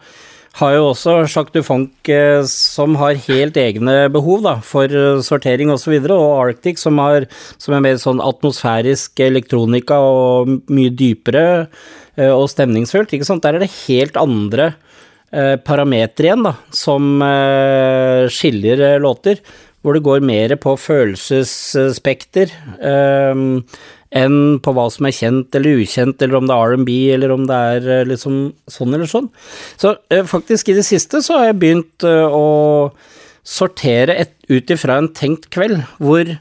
[0.58, 4.90] har jo også Jacques Dufunk eh, som har helt egne behov da, for
[5.24, 7.28] sortering osv., og, så videre, og Arctic som, har,
[7.62, 11.46] som er mer sånn atmosfærisk elektronika og mye dypere
[12.18, 13.12] og stemningsfullt.
[13.14, 13.44] ikke sant?
[13.44, 14.72] Der er det helt andre
[15.30, 17.22] eh, parametere igjen, da, som
[18.34, 19.38] skiller låter,
[19.82, 22.50] hvor det går mer på følelsesspekter
[22.82, 23.44] eh,
[24.16, 27.46] enn på hva som er kjent eller ukjent, eller om det er R&B, eller om
[27.48, 28.38] det er eh, liksom
[28.70, 29.28] sånn eller sånn.
[29.80, 32.92] Så eh, faktisk i det siste så har jeg begynt eh, å
[33.48, 36.36] sortere et, ut ifra en tenkt kveld, hvor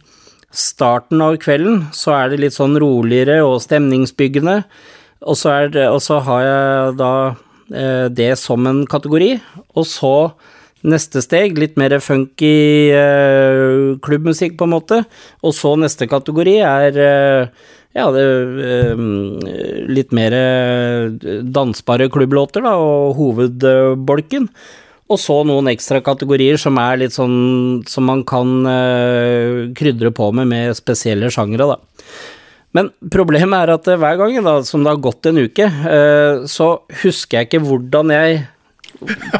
[0.56, 4.62] starten av kvelden så er det litt sånn roligere og stemningsbyggende,
[5.28, 7.14] og så, det, og så har jeg da
[8.14, 9.32] det som en kategori,
[9.76, 10.12] og så
[10.86, 15.02] neste steg, litt mer funky uh, klubbmusikk på en måte,
[15.42, 18.26] og så neste kategori er uh, ja, det,
[18.62, 19.06] uh,
[19.90, 20.36] litt mer
[21.42, 24.50] dansbare klubblåter da, og hovedbolken.
[25.08, 28.50] Og så noen ekstra kategorier som er litt sånn som man kan
[29.72, 31.78] krydre på med med spesielle sjangre, da.
[32.76, 35.70] Men problemet er at hver gang da, som det har gått en uke,
[36.52, 36.68] så
[37.06, 38.42] husker jeg ikke hvordan jeg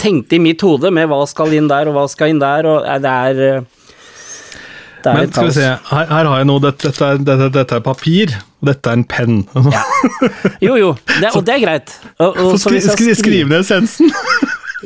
[0.02, 2.86] tenkte i mitt hode med hva skal inn der, og hva skal inn der, og
[2.86, 3.62] eh, det er eh,
[5.04, 6.60] Det er Men skal vi se, her, her har jeg noe.
[6.64, 9.36] Dette, dette, dette, dette er papir, og dette er en penn.
[10.64, 10.92] Jo, jo,
[11.22, 11.94] det, og det er greit.
[12.20, 14.12] Og, og, Så skri, så skri, skriver- skriv ned essensen.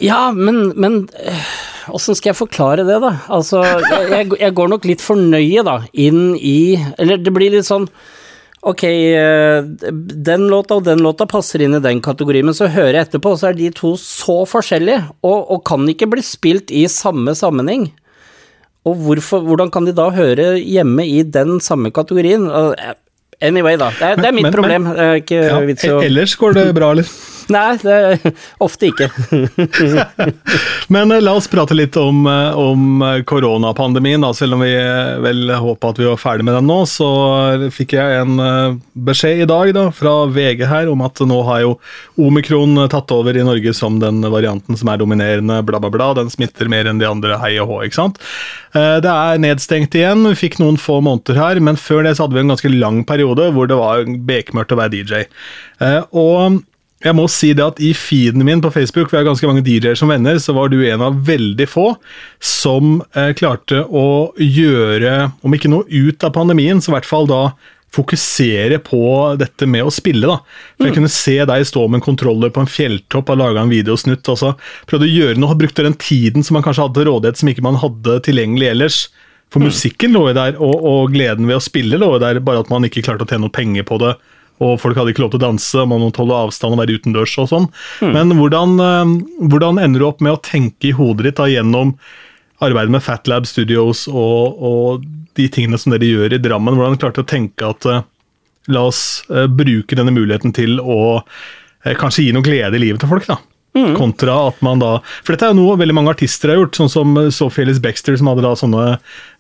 [0.02, 1.50] Ja, men, men eh,
[1.92, 3.10] Åssen skal jeg forklare det, da?
[3.34, 3.64] Altså,
[4.12, 7.88] jeg- jeg går nok litt for nøye, da, inn i Eller det blir litt sånn
[8.62, 9.64] Ok, eh,
[10.30, 13.34] den låta og den låta passer inn i den kategorien, men så hører jeg etterpå,
[13.34, 17.88] så er de to så forskjellige, og, og kan ikke bli spilt i samme sammenheng.
[18.86, 22.46] Og hvorfor, hvordan kan de da høre hjemme i den samme kategorien?
[22.50, 22.74] Uh,
[23.42, 23.90] Anyway, da.
[23.98, 24.84] Det er, det er mitt Men- men- problem.
[24.94, 27.10] Det er ikke Ja, vits å e- ellers går det bra, eller?
[27.52, 29.08] Nei, det er ofte ikke.
[30.94, 34.22] Men eh, la oss prate litt om, eh, om eh, koronapandemien.
[34.24, 34.30] da.
[34.38, 34.72] Selv om vi
[35.26, 37.10] vel håpa at vi var ferdig med den nå, så
[37.74, 38.38] fikk jeg en
[38.94, 41.74] beskjed i dag da, fra VG her om at nå har jo
[42.22, 46.12] omikron tatt over i Norge som den varianten som er dominerende, bla, bla, bla.
[46.22, 48.22] Den smitter mer enn de andre, hei og hå, ikke sant.
[48.72, 52.38] Det er nedstengt igjen, vi fikk noen få måneder her, men før det så hadde
[52.38, 55.24] vi en ganske lang periode hvor det var bekmørkt å være DJ.
[55.80, 56.62] Eh, Og
[57.02, 59.96] jeg må si det at I feeden min på Facebook, vi har ganske mange DJ-er
[59.98, 61.96] som venner, så var du en av veldig få
[62.40, 67.26] som eh, klarte å gjøre, om ikke noe ut av pandemien, så i hvert fall
[67.32, 67.44] da
[67.92, 69.02] fokusere på
[69.40, 70.24] dette med å spille.
[70.30, 70.38] da.
[70.78, 73.74] For Jeg kunne se deg stå med en kontroller på en fjelltopp og lage en
[73.74, 74.30] videosnutt.
[74.32, 74.54] og så
[74.88, 77.66] Prøvde å gjøre noe, brukte den tiden som man kanskje hadde til rådighet som ikke
[77.66, 79.00] man hadde tilgjengelig ellers,
[79.52, 82.64] For musikken lå jo der, og, og gleden ved å spille lå jo der, bare
[82.64, 84.14] at man ikke klarte å tjene noe penger på det.
[84.62, 87.34] Og folk hadde ikke lov til å danse, man måtte holde avstand og være utendørs
[87.42, 87.66] og sånn.
[88.14, 89.16] Men hvordan, eh,
[89.52, 91.96] hvordan ender du opp med å tenke i hodet ditt da, gjennom
[92.62, 95.08] arbeidet med Fatlab Studios og, og
[95.40, 96.78] de tingene som dere gjør i Drammen?
[96.78, 98.06] Hvordan klarte du å tenke at eh,
[98.72, 101.26] la oss eh, bruke denne muligheten til å
[101.82, 103.40] kanskje gi noe glede i livet til folk, da?
[103.72, 106.90] Kontra at man da For dette er jo noe veldig mange artister har gjort, sånn
[106.92, 108.88] som eh, Sophie Baxter, som hadde da sånne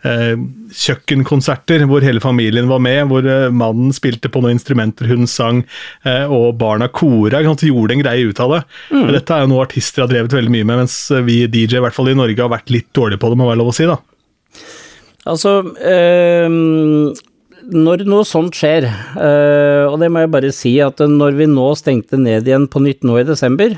[0.07, 0.37] eh,
[0.81, 5.65] kjøkkenkonserter hvor hele familien var med, hvor eh, mannen spilte på noen instrumenter, hun sang,
[6.07, 7.43] eh, og barna kora.
[7.43, 8.61] sant, Gjorde en greie ut av det.
[8.93, 10.95] Men Dette er jo noe artister har drevet veldig mye med, mens
[11.27, 13.61] vi DJ, i hvert fall i Norge, har vært litt dårlige på det, må være
[13.61, 13.89] lov å si.
[13.89, 13.99] da.
[15.29, 17.11] Altså, ehm,
[17.71, 21.67] når noe sånt skjer, eh, og det må jeg bare si at når vi nå
[21.77, 23.75] stengte ned igjen på nytt nå i desember,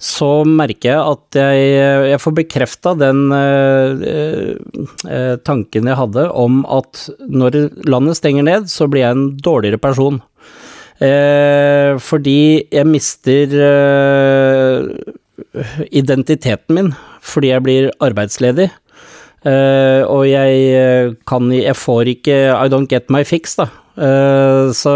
[0.00, 1.64] så merker jeg at jeg,
[2.08, 4.06] jeg får bekrefta den eh,
[5.04, 9.80] eh, tanken jeg hadde om at når landet stenger ned, så blir jeg en dårligere
[9.82, 10.22] person.
[11.04, 14.88] Eh, fordi jeg mister eh,
[15.92, 18.70] identiteten min fordi jeg blir arbeidsledig.
[19.44, 23.68] Eh, og jeg eh, kan Jeg får ikke I don't get my fix, da.
[23.96, 24.92] Eh, så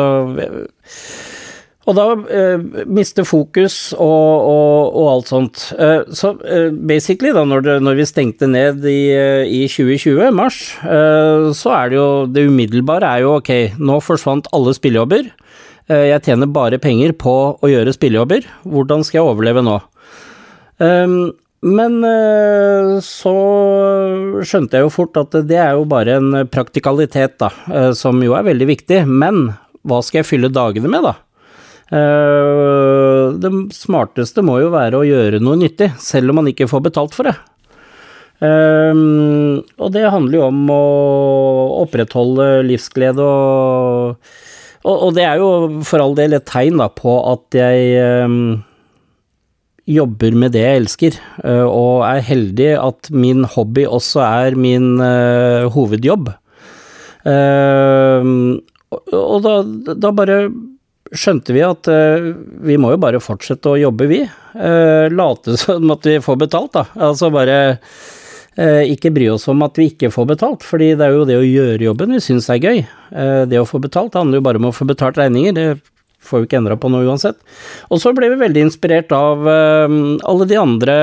[1.84, 5.64] Og da eh, miste fokus og, og, og alt sånt.
[5.76, 10.30] Eh, så eh, basically, da, når, det, når vi stengte ned i, eh, i 2020,
[10.32, 15.28] mars, eh, så er det jo Det umiddelbare er jo ok, nå forsvant alle spillejobber.
[15.92, 18.48] Eh, jeg tjener bare penger på å gjøre spillejobber.
[18.64, 19.80] Hvordan skal jeg overleve nå?
[20.80, 23.34] Um, men eh, så
[24.44, 28.36] skjønte jeg jo fort at det er jo bare en praktikalitet, da, eh, som jo
[28.36, 29.04] er veldig viktig.
[29.08, 29.46] Men
[29.84, 31.14] hva skal jeg fylle dagene med, da?
[31.94, 36.82] Eh, Det smarteste må jo være å gjøre noe nyttig, selv om man ikke får
[36.88, 37.36] betalt for det.
[38.44, 40.84] Um, og det handler jo om å
[41.84, 44.16] opprettholde livsglede og,
[44.90, 47.94] og det er jo for all del et tegn da på at jeg
[48.26, 48.58] um,
[49.86, 54.96] jobber med det jeg elsker, og er heldig at min hobby også er min
[55.72, 56.30] hovedjobb.
[59.12, 59.54] Og da,
[59.92, 60.38] da bare
[61.12, 62.32] skjønte vi at uh,
[62.64, 64.22] vi må jo bare fortsette å jobbe, vi.
[64.56, 66.86] Uh, late som at vi får betalt, da.
[67.10, 71.16] Altså bare uh, ikke bry oss om at vi ikke får betalt, fordi det er
[71.16, 72.86] jo det å gjøre jobben vi syns er gøy.
[73.50, 75.52] det å få betalt det handler jo bare om å få betalt regninger.
[75.54, 75.66] det
[76.24, 77.36] får vi ikke endra på noe uansett.
[77.92, 80.94] Og så ble vi veldig inspirert av alle de andre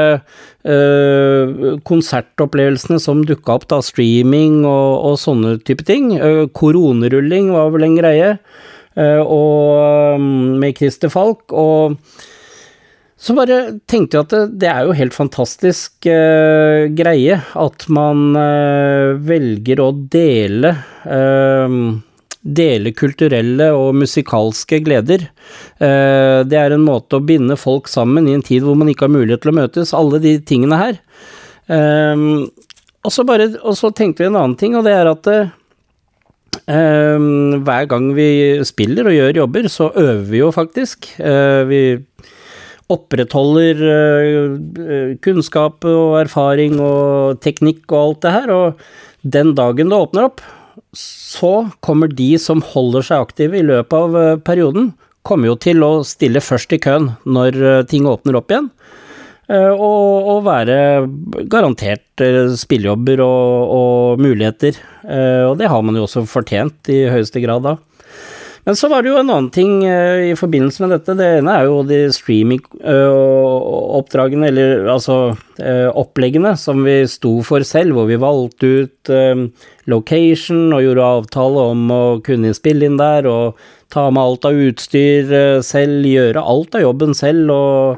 [1.86, 6.16] konsertopplevelsene som dukka opp, da, streaming og, og sånne type ting.
[6.58, 8.34] koronerulling var vel en greie.
[9.00, 11.52] Eh, og mm, med Christer Falk.
[11.56, 11.98] Og
[13.22, 18.32] så bare tenkte jeg at det, det er jo helt fantastisk uh, greie at man
[18.34, 20.74] uh, velger å dele
[21.06, 21.76] uh,
[22.42, 25.28] Dele kulturelle og musikalske gleder.
[25.78, 29.14] det er en måte å binde folk sammen i en tid hvor man ikke har
[29.14, 29.92] mulighet til å møtes.
[29.94, 30.98] Alle de tingene her.
[31.70, 35.61] og, så bare, og så tenkte vi en annen ting, og det er at Um,
[36.68, 41.08] hver gang vi spiller og gjør jobber, så øver vi jo faktisk.
[41.20, 41.82] Uh, vi
[42.92, 48.82] opprettholder uh, kunnskap og erfaring og teknikk og alt det her, og
[49.24, 50.42] den dagen det åpner opp,
[50.98, 54.92] så kommer de som holder seg aktive i løpet av perioden,
[55.24, 58.72] kommer jo til å stille først i køen når ting åpner opp igjen.
[59.52, 60.76] Og, og, være
[61.52, 62.22] garantert
[62.62, 64.78] spillejobber og, og muligheter.
[65.50, 67.74] Og det har man jo også fortjent i høyeste grad da.
[68.62, 71.16] Men så var det jo en annen ting i forbindelse med dette.
[71.18, 75.16] Det ene er jo de streaming-oppdragene, eller altså
[75.98, 79.10] oppleggene, som vi sto for selv, hvor vi valgte ut
[79.90, 83.58] location og gjorde avtale om å kunne spille inn der, og
[83.92, 85.24] ta med alt av utstyr
[85.66, 87.98] selv, gjøre alt av jobben selv, og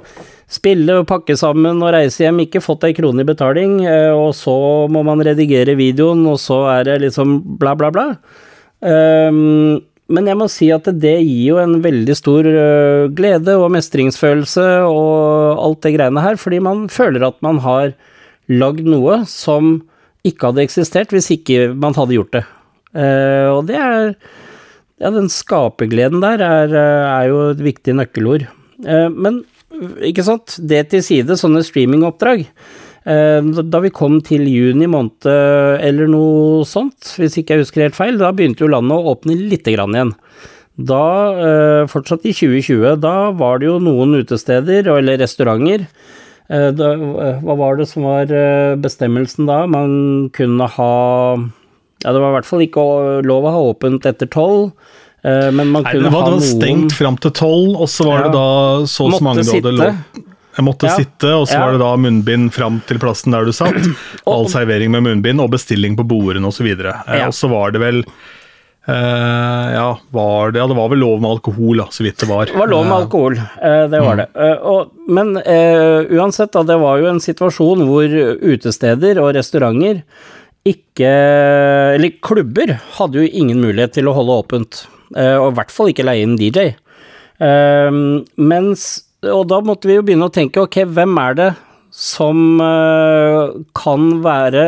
[0.53, 4.33] spille og pakke sammen og reise hjem, ikke fått ei krone i betaling, eh, og
[4.37, 4.55] så
[4.91, 8.07] må man redigere videoen, og så er det liksom bla, bla, bla.
[8.83, 9.79] Um,
[10.13, 14.65] men jeg må si at det gir jo en veldig stor uh, glede og mestringsfølelse
[14.89, 17.93] og alt det greiene her, fordi man føler at man har
[18.51, 19.77] lagd noe som
[20.27, 22.43] ikke hadde eksistert hvis ikke man hadde gjort det.
[22.93, 24.15] Uh, og det er
[25.01, 28.45] Ja, den skapergleden der er, er jo et viktig nøkkelord.
[28.85, 29.41] Men
[30.09, 32.45] ikke sant, det til side, sånne streamingoppdrag.
[33.03, 37.97] Eh, da vi kom til juni måned eller noe sånt, hvis ikke jeg husker helt
[37.97, 40.15] feil, da begynte jo landet å åpne lite grann igjen.
[40.73, 41.05] Da,
[41.37, 45.87] eh, fortsatt i 2020, da var det jo noen utesteder, eller restauranter,
[46.51, 46.89] Eh, da,
[47.39, 48.27] hva var det som var
[48.83, 49.63] bestemmelsen da?
[49.65, 51.37] Man kunne ha
[52.03, 52.83] Ja, det var i hvert fall ikke
[53.23, 54.73] lov å ha åpent etter tolv,
[55.23, 58.19] men man Nei, det var, ha det var stengt fram til tolv, og så var
[58.19, 58.23] Ja.
[58.27, 58.47] det da
[58.91, 59.71] så og så mange sitte.
[59.71, 59.95] lov
[60.53, 60.97] Jeg måtte Ja.
[60.99, 61.65] sitte, og så Ja.
[61.65, 63.73] var det da munnbind fram til plassen der du satt.
[64.27, 66.67] All servering med munnbind og bestilling på bordene osv.
[66.75, 67.27] så Ja.
[67.27, 68.03] Og så var det vel
[68.85, 72.27] Uh, ja, var det, ja, det var vel lov med alkohol, da, så vidt det
[72.27, 72.45] var.
[72.51, 74.25] Det var lov med Eh, alkohol, uh, det var det.
[74.35, 78.11] Uh, og, men eh, uansett, da, det var jo en situasjon hvor
[78.43, 80.03] utesteder og restauranter
[80.67, 81.07] ikke
[81.95, 85.91] Eller klubber hadde jo ingen mulighet til å holde åpent, eh, og i hvert fall
[85.91, 86.73] ikke leie inn DJ.
[87.41, 87.91] Eh,
[88.37, 88.87] mens
[89.23, 91.51] Og da måtte vi jo begynne å tenke, ok, hvem er det
[91.95, 94.65] som eh, kan være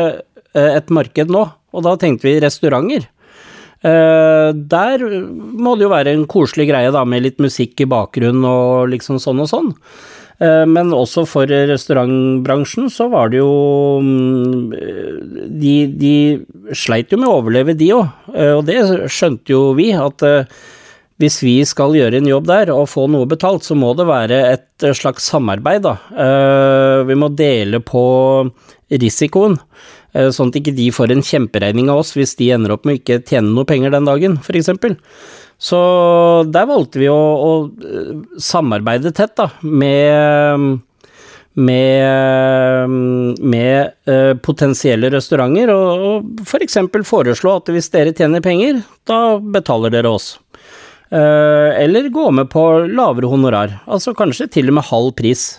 [0.54, 1.42] eh, et marked nå?
[1.76, 3.04] Og da tenkte vi restauranter.
[3.84, 8.46] Eh, der må det jo være en koselig greie da, med litt musikk i bakgrunnen
[8.48, 9.68] og liksom sånn og sånn.
[10.38, 13.50] Eh, men også for restaurantbransjen så var det jo
[14.04, 14.72] mm,
[15.56, 16.14] De, de
[16.76, 18.10] sleit jo med å overleve, de òg.
[18.58, 18.80] Og det
[19.12, 20.44] skjønte jo vi, at eh,
[21.16, 24.40] hvis vi skal gjøre en jobb der og få noe betalt, så må det være
[24.50, 25.94] et slags samarbeid, da.
[26.12, 28.02] Eh, Vi må dele på
[28.92, 29.56] risikoen.
[30.12, 32.98] Eh, Sånn at ikke de får en kjemperegning av oss hvis de ender opp med
[32.98, 34.68] å ikke tjene noe penger den dagen, f.eks.
[35.58, 35.78] Så
[36.52, 40.82] der valgte vi å, å eh, samarbeide tett da, med,
[41.56, 42.96] med,
[43.40, 46.76] med eh, potensielle restauranter, og, og f.eks.
[46.92, 50.34] For foreslå at hvis dere tjener penger, da betaler dere oss.
[51.08, 55.54] Eh, eller gå med på lavere honorar, altså kanskje til og med halv pris.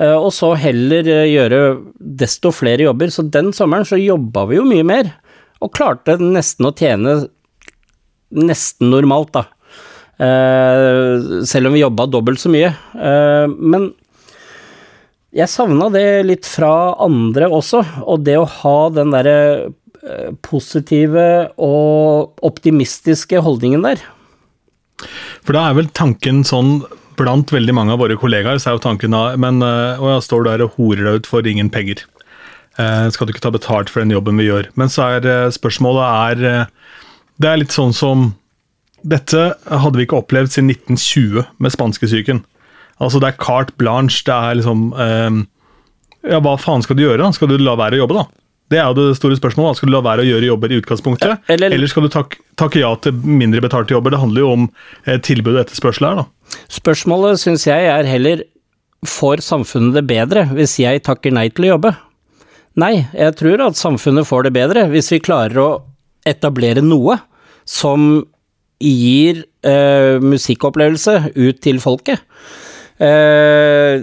[0.00, 1.58] Og så heller gjøre
[2.00, 3.10] desto flere jobber.
[3.12, 5.10] Så den sommeren så jobba vi jo mye mer,
[5.60, 7.18] og klarte nesten å tjene
[8.36, 9.46] nesten normalt, da.
[10.20, 12.68] Eh, selv om vi jobba dobbelt så mye.
[12.92, 13.90] Eh, men
[15.32, 19.36] jeg savna det litt fra andre også, og det å ha den derre
[20.04, 24.02] eh, positive og optimistiske holdningen der.
[25.46, 26.82] For da er vel tanken sånn
[27.20, 30.46] Blant veldig mange av våre kollegaer så er jo tanken da Men å, ja, står
[30.46, 32.00] der og horer deg ut for ingen penger.
[33.12, 34.70] Skal du ikke ta betalt for den jobben vi gjør?
[34.80, 36.70] Men så er spørsmålet er
[37.40, 38.30] Det er litt sånn som
[39.00, 42.42] Dette hadde vi ikke opplevd siden 1920 med spanskesyken.
[43.00, 45.38] Altså det er carte blanche, det er liksom eh,
[46.34, 47.22] Ja, hva faen skal du gjøre?
[47.24, 47.30] da?
[47.32, 48.26] Skal du la være å jobbe, da?
[48.70, 49.70] Det er jo det store spørsmålet.
[49.72, 49.78] da.
[49.80, 51.26] Skal du la være å gjøre jobber i utgangspunktet?
[51.32, 54.10] Ja, eller- eller skal du tak takke ja til mindre betalte jobber?
[54.12, 54.68] Det handler jo om
[55.06, 56.58] eh, tilbud og etterspørsel her, da.
[56.68, 58.44] Spørsmålet syns jeg er heller
[59.06, 61.96] får samfunnet det bedre hvis jeg takker nei til å jobbe?
[62.76, 65.82] Nei, jeg tror at samfunnet får det bedre hvis vi klarer å
[66.28, 67.16] etablere noe
[67.70, 68.10] som
[68.80, 72.24] gir eh, musikkopplevelse ut til folket.
[73.00, 74.02] Eh,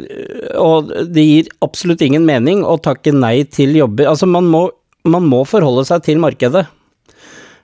[0.57, 4.09] og det gir absolutt ingen mening å takke nei til jobber.
[4.13, 4.67] Altså, man må,
[5.05, 6.65] man må forholde seg til markedet.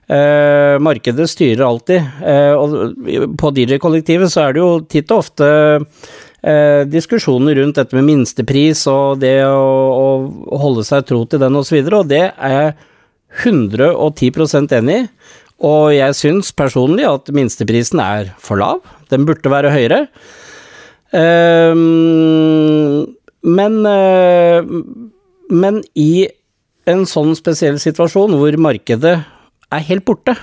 [0.04, 5.46] Eh, markedet styrer alltid, eh, og på DJ-kollektivet så er det jo titt og ofte
[6.44, 11.56] eh, diskusjoner rundt dette med minstepris og det å, å holde seg tro til den
[11.56, 12.74] osv., og, så videre, og det er jeg
[13.54, 15.08] 110 enig i.
[15.62, 18.80] Og jeg syns personlig at minsteprisen er for lav,
[19.12, 20.00] den burde være høyere.
[21.14, 23.04] Ehm,
[23.44, 24.64] men, eh,
[25.54, 26.26] men i
[26.90, 29.14] en sånn spesiell situasjon hvor markedet
[29.72, 30.34] er helt borte,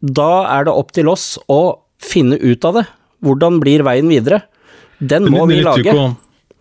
[0.00, 2.86] da er det opp til oss å finne ut av det.
[3.24, 4.42] Hvordan blir veien videre?
[5.00, 5.82] Den må vi lage.
[5.82, 6.16] ikke å-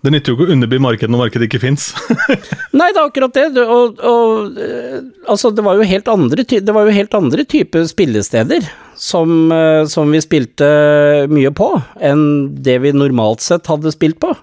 [0.06, 1.88] Det nytter jo ikke å underby markedet når markedet ikke fins.
[2.78, 3.46] Nei, det er akkurat det.
[3.64, 7.88] Og, og eh, altså, det var jo helt andre, det var jo helt andre typer
[7.90, 10.68] spillesteder som, eh, som vi spilte
[11.32, 11.72] mye på,
[12.06, 12.22] enn
[12.62, 14.36] det vi normalt sett hadde spilt på.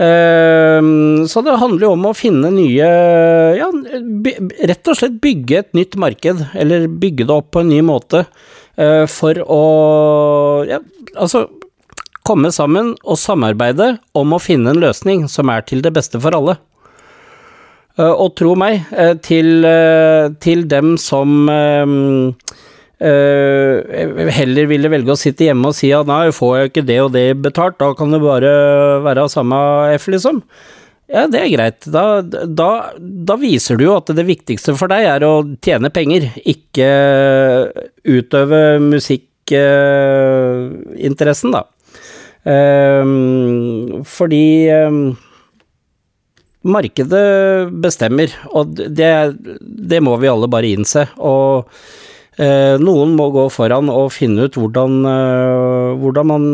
[0.00, 0.80] Eh,
[1.28, 2.88] så det handler jo om å finne nye
[3.58, 3.66] Ja,
[4.70, 8.24] rett og slett bygge et nytt marked, eller bygge det opp på en ny måte,
[8.78, 9.62] eh, for å
[10.70, 10.80] Ja,
[11.12, 11.48] altså
[12.28, 16.32] komme sammen og samarbeide om å finne en løsning som er til det beste for
[16.36, 16.54] alle.
[17.98, 21.48] Eh, Og tro meg, eh, til, eh, til dem som
[22.98, 27.12] heller ville velge å sitte hjemme og si at nei, får jeg ikke det og
[27.14, 28.50] det betalt, da kan det bare
[29.04, 30.42] være av samme F, liksom.
[31.08, 31.80] Ja, det er greit.
[31.86, 36.32] Da, da, da viser du jo at det viktigste for deg er å tjene penger,
[36.42, 36.90] ikke
[38.04, 41.62] utøve musikkinteressen, da.
[42.46, 45.00] Ehm, fordi ehm,
[46.68, 49.12] markedet bestemmer, og det,
[49.60, 51.06] det må vi alle bare innse.
[51.18, 51.68] Og
[52.38, 56.46] eh, noen må gå foran og finne ut hvordan, eh, hvordan man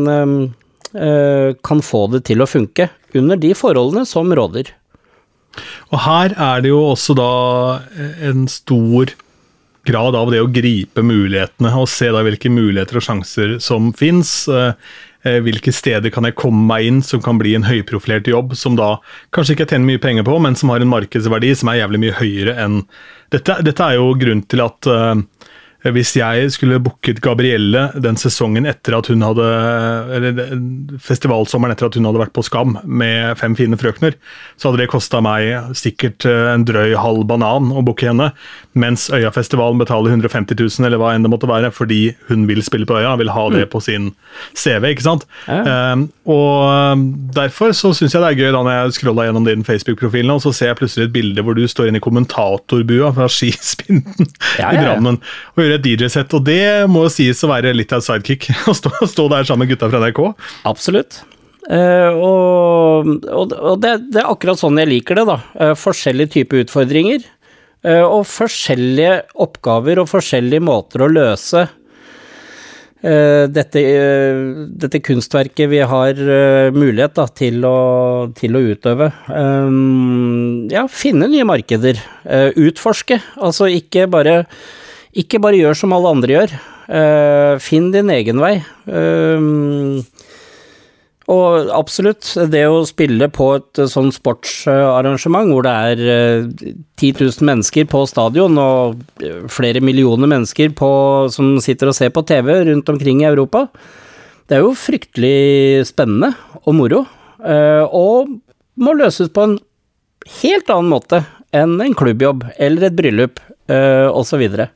[0.95, 4.73] eh, kan få det til å funke under de forholdene som råder.
[5.93, 7.35] Og her er det jo også da
[8.27, 9.13] en stor
[9.87, 14.49] grad av det å gripe mulighetene, og se da hvilke muligheter og sjanser som fins.
[15.25, 18.99] Hvilke steder kan jeg komme meg inn som kan bli en høyprofilert jobb, som da
[19.33, 22.17] kanskje ikke tjener mye penger på, men som har en markedsverdi som er jævlig mye
[22.21, 22.83] høyere enn
[23.33, 24.87] Dette, dette er jo grunnen til at
[25.93, 29.49] hvis jeg skulle booket Gabrielle den sesongen etter at hun hadde
[30.17, 30.39] Eller
[31.03, 34.17] festivalsommeren etter at hun hadde vært på Skam med Fem fine frøkner,
[34.57, 38.31] så hadde det kosta meg sikkert eh, en drøy halv banan å booke henne,
[38.75, 42.87] mens Øyafestivalen betaler 150 000 eller hva enn det måtte være, fordi hun vil spille
[42.89, 43.71] på Øya, vil ha det mm.
[43.73, 44.11] på sin
[44.59, 45.27] CV, ikke sant.
[45.47, 45.93] Ja.
[45.95, 47.05] Um, og
[47.37, 50.43] derfor så syns jeg det er gøy da når jeg scrolla gjennom din Facebook-profil, og
[50.45, 54.05] så ser jeg plutselig et bilde hvor du står inne i kommentatorbua fra skispinnen
[54.59, 55.21] ja, ja, i Drammen
[55.55, 58.51] og gjør et DJ-sett, og det må jo sies å være litt av et sidekick.
[58.71, 60.21] Å stå, stå, der sammen med gutta fra NRK.
[60.69, 61.23] Absolutt.
[61.65, 65.39] Uh, og, og det, det, er akkurat sånn jeg liker det, da.
[65.57, 67.25] Uh, forskjellige typer utfordringer.
[67.85, 71.67] Uh, og forskjellige oppgaver og forskjellige måter å løse
[73.05, 73.81] dette,
[74.81, 76.17] dette, kunstverket vi har
[76.73, 79.11] mulighet da, til, å, til, å, utøve.
[80.73, 82.01] Ja, finne nye markeder.
[82.57, 83.19] utforske.
[83.45, 84.39] Altså ikke bare
[85.13, 86.57] ikke bare gjør som alle andre gjør.
[87.63, 88.57] Finn din egen vei.
[91.33, 96.03] Og absolutt, det å spille på et sånn sportsarrangement hvor det er
[97.01, 99.01] 10 000 mennesker på stadion og
[99.49, 100.91] flere millioner mennesker på,
[101.33, 103.65] som sitter og ser på TV rundt omkring i Europa,
[104.45, 107.01] det er jo fryktelig spennende og moro.
[107.41, 108.29] Og
[108.77, 109.57] må løses på en
[110.43, 111.23] helt annen måte
[111.57, 114.45] enn en klubbjobb eller et bryllup osv.
[114.45, 114.69] Så,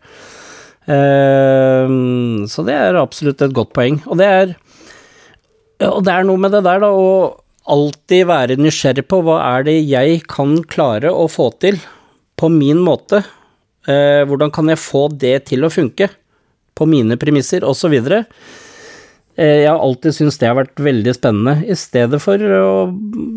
[2.49, 4.01] så det er absolutt et godt poeng.
[4.09, 4.57] Og det er,
[5.87, 9.67] og det er noe med det der, da, å alltid være nysgjerrig på hva er
[9.69, 11.79] det jeg kan klare å få til
[12.39, 13.23] på min måte.
[13.89, 16.11] Eh, hvordan kan jeg få det til å funke
[16.79, 17.95] på mine premisser, osv.
[19.39, 22.73] Eh, jeg har alltid syntes det har vært veldig spennende, i stedet for å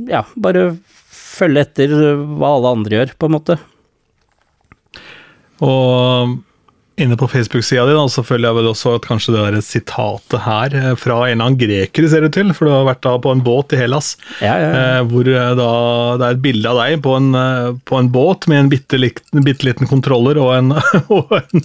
[0.10, 0.72] ja, bare
[1.12, 3.58] følge etter hva alle andre gjør, på en måte.
[5.62, 6.40] Og
[7.00, 10.74] Inne på Facebook-sida di så føler jeg vel også at kanskje det der sitatet her
[10.76, 13.32] eh, fra en eller annen greker, ser det til, for du har vært da på
[13.32, 15.00] en båt i Hellas, ja, ja, ja.
[15.00, 15.70] Eh, hvor eh, da
[16.20, 17.32] det er et bilde av deg på en,
[17.88, 19.00] på en båt med en bitte,
[19.40, 20.74] bitte liten kontroller og en,
[21.16, 21.64] og en,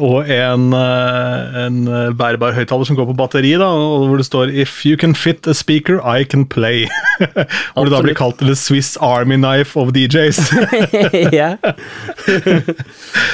[0.00, 1.76] og en, en
[2.16, 5.46] bærbar høyttaler som går på batteri, da, og hvor det står 'If you can fit
[5.46, 6.88] a speaker, I can play'.
[7.74, 10.52] hvor det da blir kalt The Swiss Army Knife of DJs.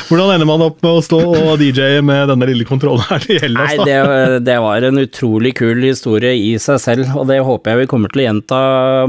[0.08, 3.38] Hvordan ender man opp med å stå og DJ med denne lille kontrollen her i
[3.42, 3.98] Hellas, Nei, det,
[4.46, 8.12] det, var en utrolig kul historie i seg selv, og det håper jeg vi kommer
[8.12, 8.60] til å gjenta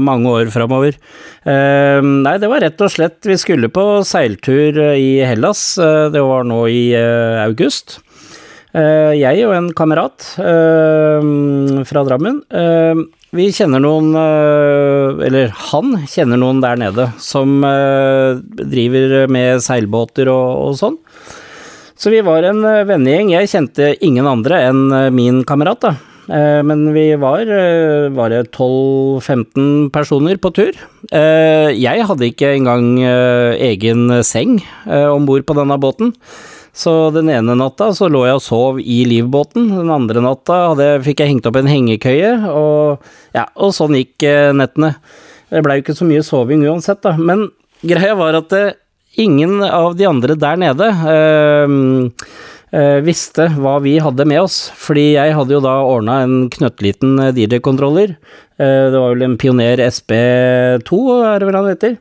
[0.02, 0.98] mange år framover.
[1.46, 6.20] Uh, nei, det var rett og slett Vi skulle på seiltur i Hellas, uh, det
[6.24, 8.00] var nå i uh, august.
[8.70, 10.22] jeg og en kamerat
[11.88, 12.36] fra Drammen.
[13.34, 14.12] Vi kjenner noen,
[15.26, 17.64] eller han kjenner noen der nede, som
[18.46, 21.00] driver med seilbåter og, og sånn.
[22.00, 23.34] Så vi var en eh, vennegjeng.
[23.34, 25.90] Jeg kjente ingen andre enn eh, min kamerat, da.
[26.32, 27.44] Eh, men vi var,
[28.16, 30.78] var 12-15 personer på tur.
[31.10, 36.12] Jeg hadde ikke engang egen seng om bord på denne båten.
[36.70, 40.90] Så den ene natta så lå jeg og sov i livbåten, den andre natta hadde,
[41.02, 44.22] fikk jeg hengt opp en hengekøye, og, ja, og sånn gikk
[44.54, 44.92] nettene.
[45.50, 47.16] Det blei jo ikke så mye soving uansett, da.
[47.18, 47.48] Men
[47.82, 48.54] greia var at
[49.18, 51.74] ingen av de andre der nede øh,
[52.74, 57.18] øh, visste hva vi hadde med oss, fordi jeg hadde jo da ordna en knøttliten
[57.26, 58.14] eh, DJ-kontroller.
[58.60, 61.94] Uh, det var vel en Pioner SB2, er det vel han heter?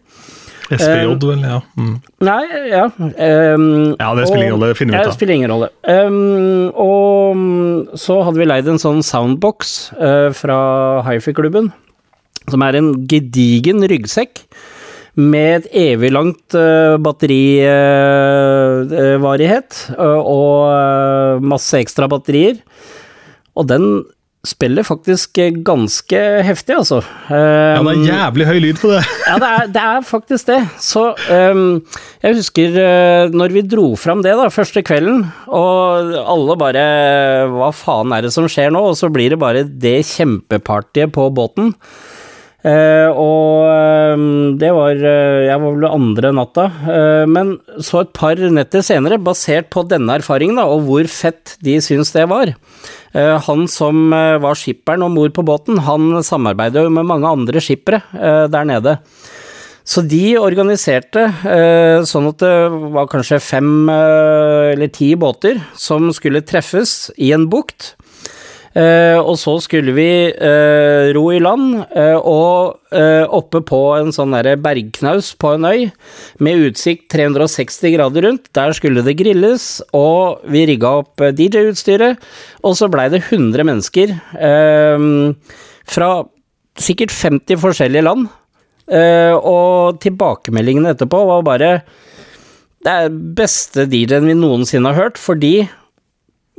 [0.69, 1.61] SPJ, vel, ja.
[1.79, 1.93] Mm.
[2.27, 2.83] Nei, ja.
[2.99, 3.63] Um,
[3.95, 5.07] ja, det spiller ingen rolle, det finner vi ut av.
[5.07, 5.69] Det spiller ingen rolle.
[5.87, 10.59] Um, og mm, så hadde vi leid en sånn soundbox uh, fra
[11.07, 11.71] hifi-klubben,
[12.51, 14.43] som er en gedigen ryggsekk
[15.17, 22.55] med et evig langt uh, batterivarighet uh, uh, og masse ekstra batterier.
[23.57, 24.03] Og den
[24.47, 25.35] spiller faktisk
[25.67, 27.01] ganske heftig, altså.
[27.27, 29.01] ja, det er jævlig høy lyd på det.
[29.27, 30.63] ja, det er, det er, faktisk det.
[30.79, 31.83] Så um,
[32.23, 32.71] jeg husker
[33.35, 36.85] når vi dro fram det da, første kvelden, og alle bare
[37.51, 38.79] Hva faen er det som skjer nå?
[38.93, 41.75] Og så blir det bare det kjempepartyet på båten.
[42.59, 44.23] Eh, og eh,
[44.59, 46.65] det var eh, Jeg var vel andre natta.
[46.91, 51.55] Eh, men så et par netter senere, basert på denne erfaringen da, og hvor fett
[51.63, 56.11] de syns det var eh, Han som eh, var skipperen om bord på båten, han
[56.25, 58.99] samarbeider jo med mange andre skippere eh, der nede.
[59.89, 61.23] Så de organiserte
[62.05, 62.51] sånn at det
[62.93, 67.95] var kanskje fem eller ti båter som skulle treffes i en bukt.
[68.77, 74.33] Eh, og så skulle vi eh, ro i land, eh, og oppe på en sånn
[74.33, 75.83] derre bergknaus på en øy,
[76.41, 82.17] med utsikt 360 grader rundt, der skulle det grilles, og vi rigga opp DJ-utstyret,
[82.65, 84.15] og så blei det 100 mennesker
[85.89, 86.09] fra
[86.81, 88.29] sikkert 50 forskjellige land.
[88.89, 91.67] Eh, og tilbakemeldingene etterpå var bare
[92.81, 95.67] Det er beste DJ-en vi noensinne har hørt, fordi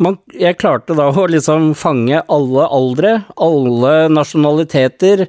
[0.02, 5.26] man, jeg klarte da å liksom fange alle aldre, alle nasjonaliteter,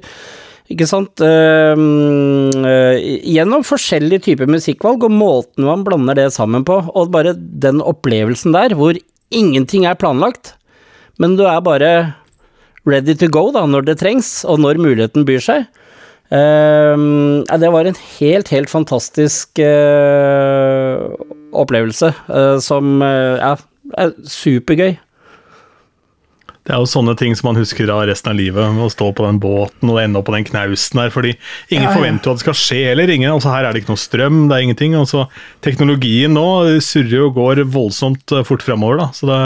[0.72, 6.78] ikke sant, uh, uh, gjennom forskjellige typer musikkvalg, og måten man blander det sammen på,
[6.88, 8.96] og bare den opplevelsen der, hvor
[9.32, 10.54] ingenting er planlagt,
[11.20, 11.92] men du er bare
[12.88, 15.68] ready to go da, når det trengs, og når muligheten byr seg.
[16.32, 21.02] Uh, det var en helt, helt fantastisk eh,
[21.52, 23.52] opplevelse, eh, som ja,
[23.98, 24.94] er supergøy.
[26.62, 28.76] Det er jo sånne ting som man husker av resten av livet.
[28.78, 31.10] Å stå på den båten og ende opp på den knausen der.
[31.10, 31.32] fordi
[31.74, 31.96] ingen Ja, ja.
[31.96, 33.10] forventer jo at det skal skje heller.
[33.10, 34.94] Ingen, altså her er det ikke noe strøm, det er ingenting.
[34.94, 35.24] altså
[35.64, 36.44] Teknologien nå
[36.84, 39.00] surrer og går voldsomt eh, fort framover.
[39.02, 39.08] Da.
[39.16, 39.38] Så det,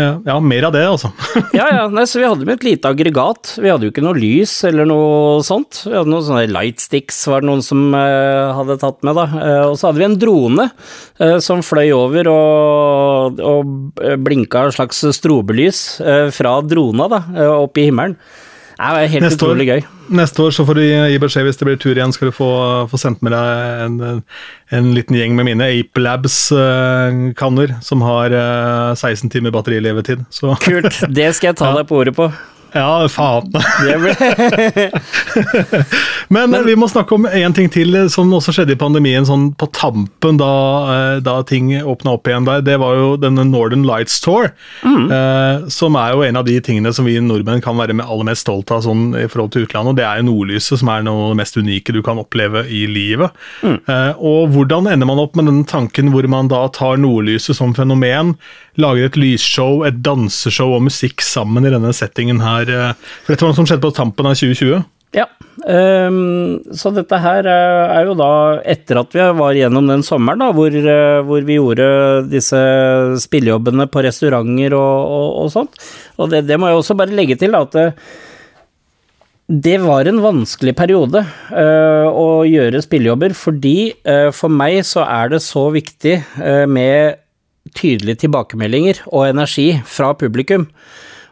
[0.00, 0.40] Ja, ja.
[0.42, 1.12] mer av det, altså.
[1.60, 3.54] Ja, ja, nei, så vi hadde med et lite aggregat.
[3.62, 5.84] Vi hadde jo ikke noe lys eller noe sånt.
[5.86, 9.26] Vi hadde noen sånne lightsticks, var det noen som eh, hadde tatt med, da.
[9.38, 10.66] Eh, og så hadde vi en drone
[11.22, 17.52] eh, som fløy over og, og blinka et slags strobelys eh, fra drona, da, eh,
[17.60, 18.16] opp i himmelen.
[18.80, 19.80] Det var helt Neste år, utrolig gøy.
[20.16, 22.14] neste år så får du gi beskjed hvis det blir tur igjen.
[22.16, 22.46] Skal du få,
[22.88, 24.22] få sendt med deg en,
[24.72, 30.24] en liten gjeng med mine Ape Labs-kanner, som har eh, 16 timer batterilevetid.
[30.32, 31.02] Så Kult.
[31.12, 32.30] Det skal jeg ta deg på ordet på.
[32.74, 33.52] Ja, faen.
[36.34, 39.50] Men, vi må snakke om en ting til eh, som også skjedde i pandemien, sånn
[39.58, 40.52] på tampen da,
[40.94, 42.62] eh, da ting åpna opp igjen der.
[42.66, 44.50] Det var jo denne Northern Lights Tour,
[44.84, 48.30] eh, som er jo en av de tingene som vi nordmenn kan være med aller
[48.30, 49.90] mest stolt av sånn i forhold til utlandet.
[49.94, 52.64] og Det er jo nordlyset, som er noe av det mest unike du kan oppleve
[52.70, 53.34] i livet.
[53.64, 57.74] Eh, og hvordan ender man opp med den tanken hvor man da tar nordlyset som
[57.76, 58.36] fenomen,
[58.78, 62.70] lager et lysshow, et danseshow og musikk sammen i denne settingen her?
[62.70, 64.82] eh, For dette var noe som skjedde på tampen av 2020.
[65.10, 65.24] Ja,
[65.66, 68.30] um, så dette her eh, er jo da
[68.62, 71.88] etter at vi var gjennom den sommeren da, hvor, eh, hvor vi gjorde
[72.30, 72.60] disse
[73.24, 75.80] spillejobbene på restauranter og, og, og sånt.
[76.14, 77.88] Og det, det må jeg også bare legge til da, at det,
[79.50, 85.32] det var en vanskelig periode uh, å gjøre spillejobber, fordi uh, for meg så er
[85.34, 87.18] det så viktig uh, med
[87.76, 90.66] tydelige tilbakemeldinger og energi fra publikum.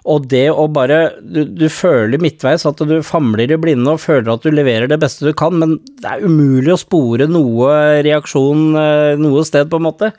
[0.08, 4.30] Og det å bare du, du føler midtveis at du famler i blinde og føler
[4.32, 8.78] at du leverer det beste du kan, men det er umulig å spore noe reaksjon
[8.78, 10.12] eh, noe sted, på en måte.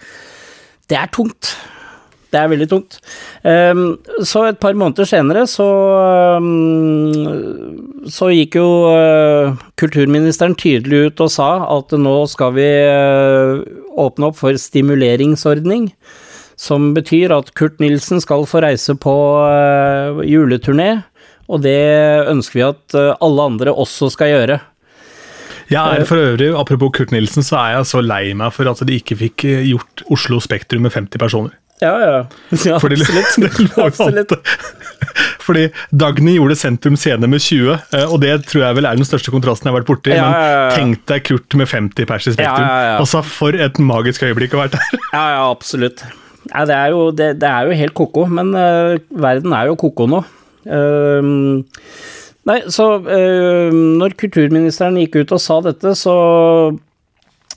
[0.90, 1.56] Det er tungt.
[2.30, 3.00] Det er veldig tungt.
[3.48, 5.66] Ehm, så et par måneder senere så
[6.38, 13.62] ehm, så gikk jo eh, kulturministeren tydelig ut og sa at nå skal vi eh,
[14.00, 15.90] åpne opp for stimuleringsordning.
[16.60, 20.90] Som betyr at Kurt Nilsen skal få reise på uh, juleturné,
[21.48, 21.80] og det
[22.28, 24.60] ønsker vi at eh, alle andre også skal gjøre.
[25.70, 28.82] Jeg er for øvrig, Apropos Kurt Nilsen, så er jeg så lei meg for at
[28.86, 31.56] de ikke fikk eh, gjort Oslo Spektrum med 50 personer.
[31.80, 32.28] Ja, ja.
[32.66, 33.78] ja Fordi, absolutt.
[33.88, 34.34] absolutt.
[35.46, 39.08] Fordi Dagny gjorde Sentrum Scene med 20, eh, og det tror jeg vel er den
[39.08, 40.14] største kontrasten jeg har vært borti.
[40.14, 40.64] Ja, ja, ja.
[40.66, 42.68] Men tenk deg Kurt med 50 pers i Spektrum.
[43.00, 45.00] Altså, For et magisk øyeblikk å ha vært der.
[45.16, 46.04] Ja, ja, absolutt.
[46.50, 49.80] Ja, det, er jo, det, det er jo helt ko-ko, men uh, verden er jo
[49.80, 50.22] ko-ko nå.
[50.70, 51.24] Uh,
[52.50, 56.16] nei, så uh, når kulturministeren gikk ut og sa dette, så,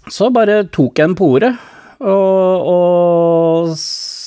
[0.07, 1.55] så bare tok jeg den på ordet
[2.03, 3.73] og, og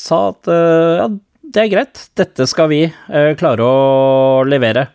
[0.06, 1.10] sa at eh, ja,
[1.56, 4.90] det er greit, dette skal vi eh, klare å levere.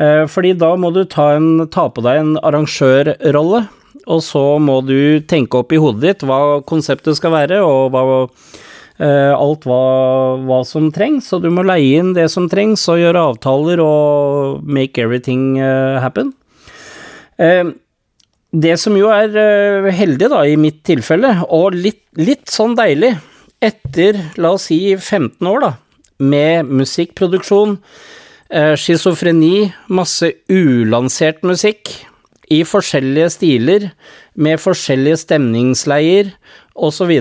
[0.00, 3.64] Eh, fordi da må du ta, en, ta på deg en arrangørrolle,
[4.02, 8.02] og så må du tenke opp i hodet ditt hva konseptet skal være, og hva,
[9.36, 9.82] alt hva,
[10.42, 11.28] hva som trengs.
[11.36, 15.60] Og du må leie inn det som trengs, og gjøre avtaler og make everything
[16.02, 16.32] happen.
[17.38, 23.14] Det som jo er heldig, da, i mitt tilfelle, og litt, litt sånn deilig,
[23.62, 25.72] etter, la oss si, 15 år, da,
[26.22, 27.78] med musikkproduksjon,
[28.50, 31.92] eh, schizofreni, masse ulansert musikk
[32.52, 33.90] i forskjellige stiler,
[34.34, 36.32] med forskjellige stemningsleier
[36.74, 37.12] osv.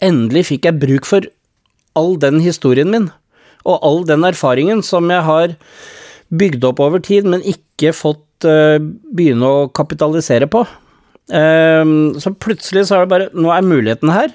[0.00, 1.26] Endelig fikk jeg bruk for
[1.98, 3.10] all den historien min,
[3.66, 5.56] og all den erfaringen som jeg har
[6.30, 10.64] bygd opp over tid, men ikke fått uh, begynne å kapitalisere på.
[11.30, 14.32] Um, så plutselig så er det bare Nå er muligheten her.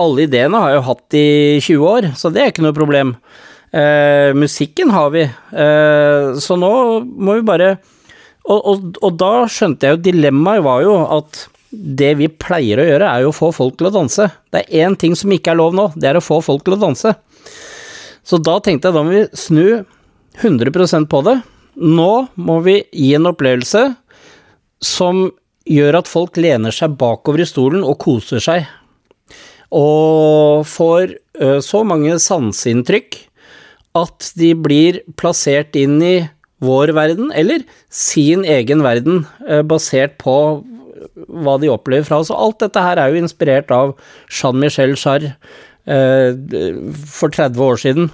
[0.00, 1.26] Alle ideene har jeg jo hatt i
[1.62, 3.14] 20 år, så det er ikke noe problem.
[3.74, 6.72] Eh, musikken har vi, eh, så nå
[7.04, 7.76] må vi bare
[8.44, 12.86] og, og, og da skjønte jeg jo Dilemmaet var jo at det vi pleier å
[12.86, 14.28] gjøre, er jo å få folk til å danse.
[14.52, 16.76] Det er én ting som ikke er lov nå, det er å få folk til
[16.76, 17.14] å danse.
[18.24, 19.82] Så da tenkte jeg da må vi snu
[20.42, 21.38] 100% på det.
[21.74, 23.88] Nå må vi gi en opplevelse
[24.84, 25.26] som
[25.64, 28.68] gjør at folk lener seg bakover i stolen og koser seg
[29.72, 31.14] og får
[31.64, 33.16] så mange sanseinntrykk
[33.94, 36.28] at de blir plassert inn i
[36.64, 37.62] vår verden, eller
[37.92, 39.26] sin egen verden,
[39.68, 40.64] basert på
[41.28, 42.30] hva de opplever fra oss.
[42.32, 43.94] Og alt dette her er jo inspirert av
[44.32, 45.34] Jean-Michel Jarre
[47.12, 48.08] for 30 år siden.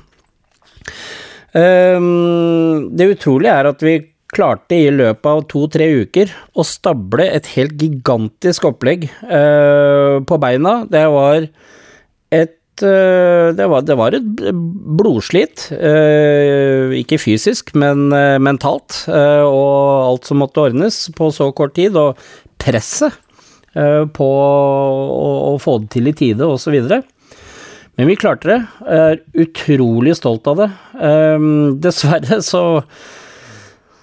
[1.55, 3.95] Det utrolige er at vi
[4.35, 10.81] klarte i løpet av to-tre uker å stable et helt gigantisk opplegg uh, på beina.
[10.91, 11.47] Det var
[12.35, 14.53] et uh, det, var, det var, et
[15.01, 15.67] blodslit.
[15.75, 18.09] Uh, ikke fysisk, men
[18.43, 19.05] mentalt.
[19.11, 21.99] og alt som måtte ordnes på så kort tid.
[21.99, 22.19] Og
[22.61, 23.19] presset
[23.71, 26.75] på å, få det til i tide, osv.
[27.95, 28.57] Men vi klarte det.
[28.83, 30.69] Jeg er utrolig stolt av det.
[31.85, 32.65] dessverre så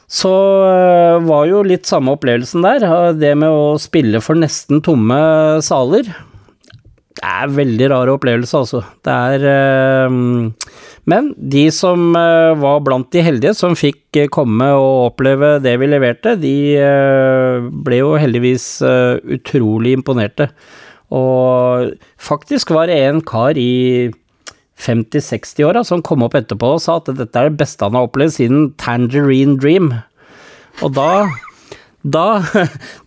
[0.07, 0.31] så
[0.63, 2.85] øh, var jo litt samme opplevelsen der.
[3.19, 5.19] Det med å spille for nesten tomme
[5.65, 6.07] saler.
[7.17, 8.83] Det er veldig rar opplevelse, altså.
[9.03, 10.53] Det er øh,
[11.11, 15.91] Men de som øh, var blant de heldige, som fikk komme og oppleve det vi
[15.91, 16.55] leverte, de
[17.83, 18.77] ble jo heldigvis
[19.37, 20.47] utrolig imponerte.
[21.11, 24.07] Og faktisk var det en kar i
[24.83, 28.35] 50-60-åra som kom opp etterpå og sa at dette er det beste han har opplevd
[28.35, 29.91] siden Tangerine Dream.
[30.85, 31.27] Og da
[32.07, 32.39] da,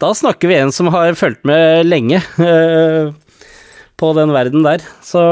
[0.02, 3.12] da snakker vi en som har fulgt med lenge uh,
[4.00, 4.84] på den verden der.
[5.04, 5.22] Så,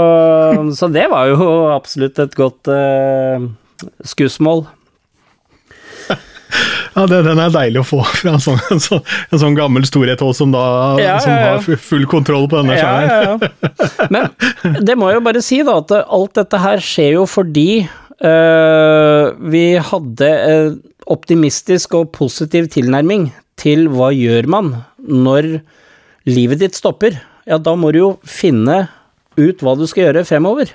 [0.78, 3.49] så, det var jo absolutt et godt uh,
[4.07, 4.66] skussmål.
[6.94, 9.86] Ja, det, Den er deilig å få fra en sånn, en sånn, en sånn gammel
[9.88, 10.64] storhet også, som, da,
[11.03, 11.55] ja, som ja, ja.
[11.57, 14.11] har full kontroll på denne skjermen.
[14.14, 17.70] Men det må jeg jo bare si, da, at alt dette her skjer jo fordi
[17.84, 20.78] øh, vi hadde en
[21.09, 25.59] optimistisk og positiv tilnærming til hva gjør man når
[26.28, 27.16] livet ditt stopper.
[27.49, 28.86] Ja, da må du jo finne
[29.38, 30.72] ut hva du skal gjøre fremover.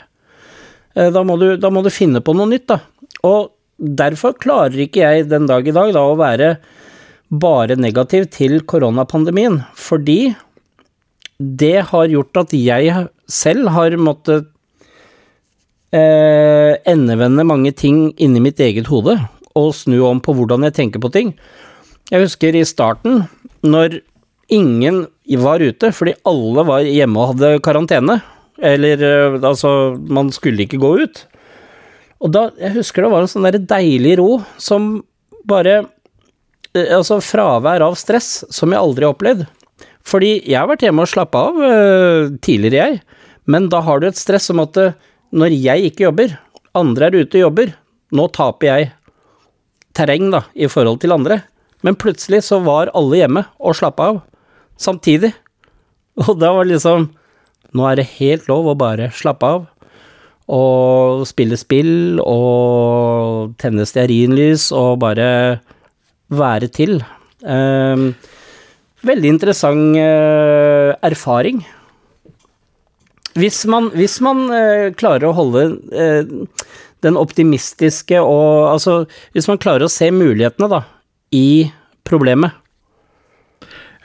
[0.97, 2.79] Uh, da må, du, da må du finne på noe nytt, da.
[3.27, 3.51] Og
[3.83, 6.55] derfor klarer ikke jeg den dag i dag da å være
[7.33, 10.35] bare negativ til koronapandemien, fordi
[11.39, 14.47] det har gjort at jeg selv har måttet
[15.93, 19.17] eh, endevende mange ting inni mitt eget hode,
[19.57, 21.33] og snu om på hvordan jeg tenker på ting.
[22.11, 23.25] Jeg husker i starten,
[23.65, 23.99] når
[24.53, 25.05] ingen
[25.41, 28.19] var ute, fordi alle var hjemme og hadde karantene,
[28.61, 31.25] eller eh, altså, man skulle ikke gå ut.
[32.23, 34.29] Og da, jeg husker det var en sånn der deilig ro
[34.61, 34.95] som
[35.49, 39.43] bare eh, Altså fravær av stress som jeg aldri har opplevd.
[40.07, 43.21] Fordi jeg har vært hjemme og slappa av uh, tidligere, jeg.
[43.47, 44.95] Men da har du et stress om at uh,
[45.31, 46.33] når jeg ikke jobber,
[46.75, 47.71] andre er ute og jobber,
[48.11, 48.89] nå taper jeg
[49.95, 51.39] terreng, da, i forhold til andre.
[51.87, 54.21] Men plutselig så var alle hjemme og slappa av.
[54.81, 55.31] Samtidig.
[56.27, 57.07] Og da var det liksom
[57.73, 59.63] Nå er det helt lov å bare slappe av
[60.51, 65.27] og spille spill og tenne stearinlys og bare
[66.33, 66.97] være til.
[67.43, 68.03] Eh,
[69.07, 71.63] veldig interessant eh, erfaring.
[73.39, 75.63] Hvis man, hvis man eh, klarer å holde
[75.95, 76.27] eh,
[77.03, 80.83] den optimistiske og Altså, hvis man klarer å se mulighetene, da,
[81.33, 81.71] i
[82.07, 82.53] problemet.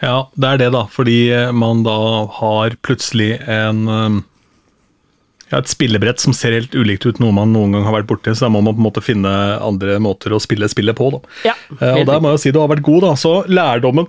[0.02, 0.86] Ja, det er det, da.
[0.90, 1.18] Fordi
[1.52, 1.98] man da
[2.38, 4.18] har plutselig en eh,
[5.48, 8.34] ja, et spillebrett som ser helt ulikt ut noe man noen gang har vært borti,
[8.36, 9.32] så da må man på en måte finne
[9.64, 11.10] andre måter å spille spillet på.
[11.14, 11.20] Da.
[11.50, 13.12] Ja, eh, og der må jeg si du har vært god, da.
[13.20, 14.08] Så lærdommen,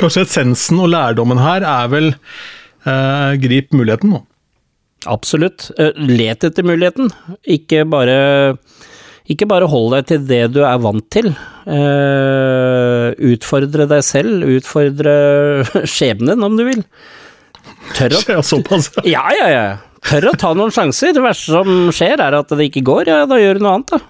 [0.00, 4.24] kanskje essensen og lærdommen her er vel eh, grip muligheten, da.
[5.10, 5.70] Absolutt.
[5.80, 7.10] Eh, let etter muligheten,
[7.48, 8.20] ikke bare
[9.30, 11.28] ikke bare hold deg til det du er vant til.
[11.62, 15.12] Uh, utfordre deg selv, utfordre
[15.92, 16.82] skjebnen, om du vil.
[17.96, 18.90] Tør å Såpass?
[19.08, 19.64] Ja, ja, ja.
[20.06, 21.12] Tør å ta noen sjanser.
[21.16, 23.10] Det verste som skjer, er at det ikke går.
[23.10, 24.00] Ja, da gjør du noe annet, da.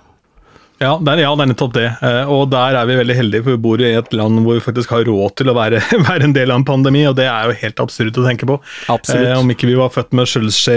[0.81, 1.83] Ja, det er, ja, det er nettopp det.
[2.01, 4.63] Eh, og der er vi veldig heldige, for vi bor i et land hvor vi
[4.65, 5.77] faktisk har råd til å være,
[6.09, 8.57] være en del av en pandemi, og det er jo helt absurd å tenke på.
[8.89, 10.77] Eh, om ikke vi var født med skjølskje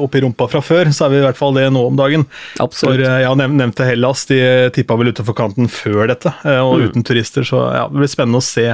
[0.00, 2.24] oppi rumpa fra før, så er vi i hvert fall det nå om dagen.
[2.64, 3.02] Absolutt.
[3.02, 4.38] For eh, jeg nev nevnte Hellas, de
[4.76, 6.86] tippa vel utenfor kanten før dette, eh, og Mm.
[6.90, 8.64] uten turister, så ja, det blir spennende å se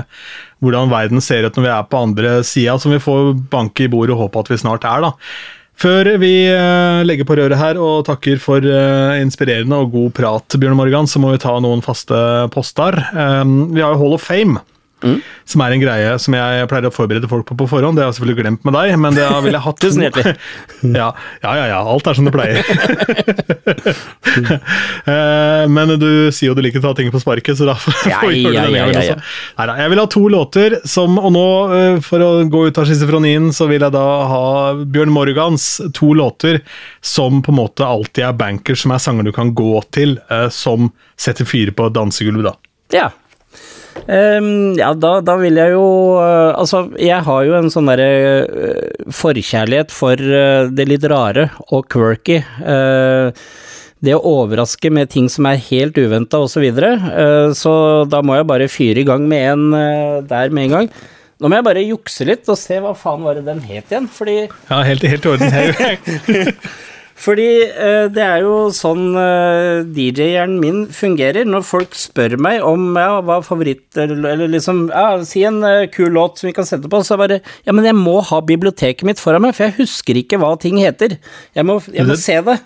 [0.62, 3.90] hvordan verden ser ut når vi er på andre sida, som vi får banke i
[3.90, 5.12] bordet og håpe at vi snart er, da.
[5.80, 10.58] Før vi eh, legger på røret her og takker for eh, inspirerende og god prat,
[10.60, 12.18] Bjørn Morgan, så må vi ta noen faste
[12.54, 13.00] poster.
[13.16, 14.62] Um, vi har jo Hall of Fame,
[15.48, 17.98] som er en greie som jeg pleier å forberede folk på på forhånd.
[17.98, 20.34] Det har jeg selvfølgelig glemt med deg, men det ville jeg hatt Tusen hjertelig.
[21.00, 21.08] ja,
[21.42, 21.80] ja, ja, ja.
[21.82, 22.62] Alt er som det pleier.
[25.02, 28.30] Eh, men du sier jo du liker å ta ting på sparket, så da får
[28.30, 29.16] vi gjøre det ja, ja, også.
[29.58, 31.46] Neida, jeg vil ha to låter som Og nå,
[31.76, 34.44] eh, for å gå ut av schizofrenien, så vil jeg da ha
[34.82, 36.60] Bjørn Morgans to låter
[37.04, 40.48] som på en måte alltid er bankers, som er sanger du kan gå til, eh,
[40.54, 42.56] som setter fyr på et dansegulv, da.
[42.94, 43.10] Ja.
[44.06, 45.84] Ehm, ja, da, da vil jeg jo
[46.18, 48.08] uh, Altså, jeg har jo en sånn derre
[48.42, 52.40] uh, forkjærlighet for uh, det litt rare og quirky.
[54.02, 56.56] Det å overraske med ting som er helt uventa osv.
[56.56, 56.88] Så, videre.
[57.14, 57.72] Øh, så
[58.10, 60.88] da må jeg bare fyre i gang med en der med en gang.
[61.38, 64.08] Nå må jeg bare jukse litt og se hva faen var det den het igjen,
[64.10, 65.54] fordi Ja, helt, helt i orden.
[67.22, 71.46] Fordi eh, det er jo sånn eh, DJ-hjernen min fungerer.
[71.46, 75.84] Når folk spør meg om ja, hva favoritt eller, eller liksom ja, Si en eh,
[75.92, 79.06] kul låt som vi kan sette på, så bare Ja, men jeg må ha biblioteket
[79.06, 81.14] mitt foran meg, for jeg husker ikke hva ting heter.
[81.54, 82.58] Jeg må, jeg må Det- se det.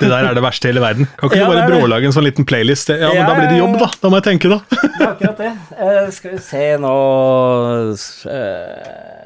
[0.00, 1.04] Det der er det verste i hele verden.
[1.20, 2.88] Kan ikke Ja, du bare brålage en sånn liten playlist?
[2.88, 3.90] Ja, men Ja, da blir det jobb, da.
[4.00, 4.62] Da må jeg tenke, da.
[4.72, 5.50] Det er akkurat det.
[5.76, 6.94] Eh, skal vi se nå
[8.32, 9.21] eh,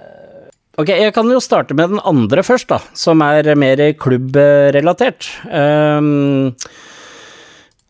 [0.77, 5.25] Ok, jeg kan jo starte med den andre først, da, som er mer klubbrelatert.
[5.49, 6.53] Um,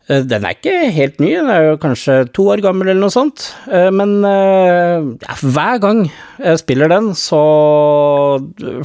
[0.07, 3.49] den er ikke helt ny, den er jo kanskje to år gammel eller noe sånt.
[3.67, 5.99] Eh, Men eh, ja, hver gang
[6.39, 7.41] jeg spiller den, så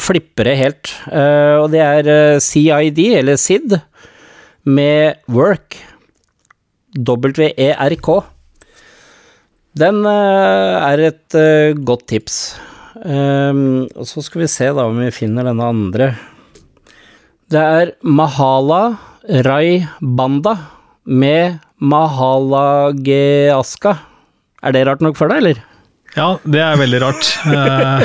[0.03, 0.91] flipper det helt.
[1.07, 3.79] Eh, Og det er CID, eller SID,
[4.67, 5.79] med Work.
[6.99, 8.19] W-E-R-K.
[9.79, 11.39] Den er et
[11.87, 12.43] godt tips.
[13.01, 16.13] Ehm, og så skal vi se da om vi finner denne andre.
[17.53, 18.83] Det er Mahala
[19.47, 20.57] Rai Banda
[21.07, 23.97] med Mahala Geaska.
[24.63, 25.63] Er det rart nok for deg, eller?
[26.17, 27.33] Ja, det er veldig rart.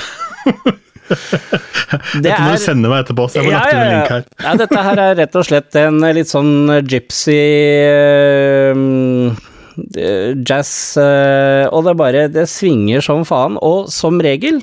[0.47, 0.73] Eh,
[1.07, 4.09] Det Dette må du sende meg etterpå, så jeg må Ja, lagt inn en link
[4.11, 4.23] her.
[4.43, 6.51] Ja, dette her er rett og slett en litt sånn
[6.83, 7.37] gypsy
[7.87, 8.75] eh,
[10.47, 14.59] jazz, uh, og det bare Det svinger som faen, og som regel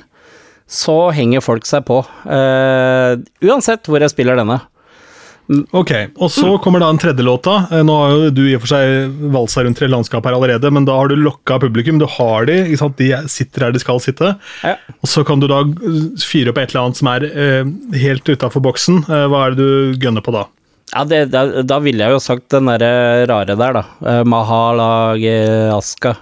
[0.67, 2.01] så henger folk seg på.
[2.25, 4.61] Uh, uansett hvor jeg spiller denne.
[5.77, 7.67] Ok, og så kommer da den tredje låta.
[7.69, 10.71] Eh, Nå har jo du i og for seg valsa rundt i landskapet her allerede,
[10.73, 11.99] men da har du lokka publikum.
[12.01, 12.97] Du har de, ikke sant?
[12.97, 14.33] de sitter der de skal sitte.
[14.65, 14.73] Ja.
[14.97, 15.61] Og så kan du da
[16.23, 19.03] fyre opp et eller annet som er eh, helt utafor boksen.
[19.05, 20.47] Eh, hva er det du gønner på da?
[20.95, 24.21] Ja, det, da, da ville jeg jo sagt den derre rare der, da.
[24.25, 24.81] Mahal
[25.21, 26.15] Geaska.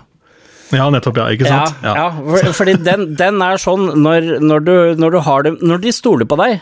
[0.77, 1.29] Ja, nettopp, ja.
[1.33, 1.79] Ikke sant?
[1.85, 2.07] Ja, ja.
[2.17, 5.93] for, fordi den, den er sånn når, når, du, når du har det Når de
[5.95, 6.61] stoler på deg,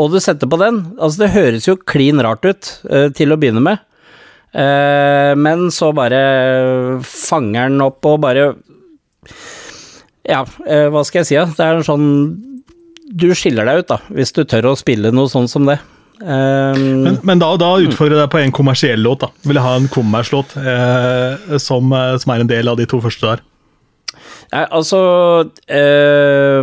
[0.00, 3.38] og du setter på den Altså, det høres jo klin rart ut uh, til å
[3.40, 3.82] begynne med,
[4.56, 6.22] uh, men så bare
[7.06, 8.50] fanger den opp og bare
[10.26, 11.48] Ja, uh, hva skal jeg si, da?
[11.54, 12.08] Det er en sånn
[13.14, 15.78] Du skiller deg ut, da, hvis du tør å spille noe sånn som det.
[16.22, 19.24] Eh, Men, men da, da utfordrer jeg deg på en kommersiell låt.
[19.24, 19.30] da.
[19.42, 23.00] Vil jeg ha en kommerslåt eh, som, eh, som er en del av de to
[23.02, 23.42] første der.
[24.54, 25.00] Nei, altså
[25.66, 26.62] eh,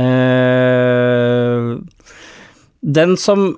[0.00, 1.74] eh,
[2.80, 3.50] Den som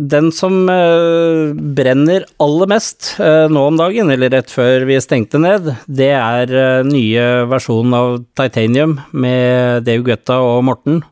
[0.00, 5.36] Den som eh, brenner aller mest eh, nå om dagen, eller rett før vi stengte
[5.42, 11.02] ned, det er eh, nye versjonen av Titanium med Dave Guetta og Morten.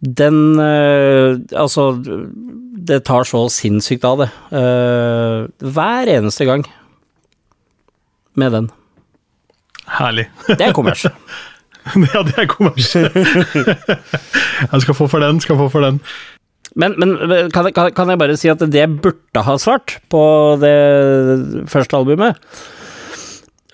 [0.00, 1.88] Den eh, Altså,
[2.86, 4.28] det tar så sinnssykt av, det.
[4.54, 6.66] Eh, hver eneste gang
[8.36, 8.70] med den.
[9.96, 10.28] Herlig.
[10.46, 11.06] Det er kommers.
[12.12, 12.92] ja, det er kommers.
[14.72, 16.02] jeg skal få for den, skal få for den.
[16.76, 17.16] Men, men
[17.54, 20.22] kan, kan, jeg bare si at det burde ha svart på
[20.60, 20.76] det
[21.72, 22.36] første albumet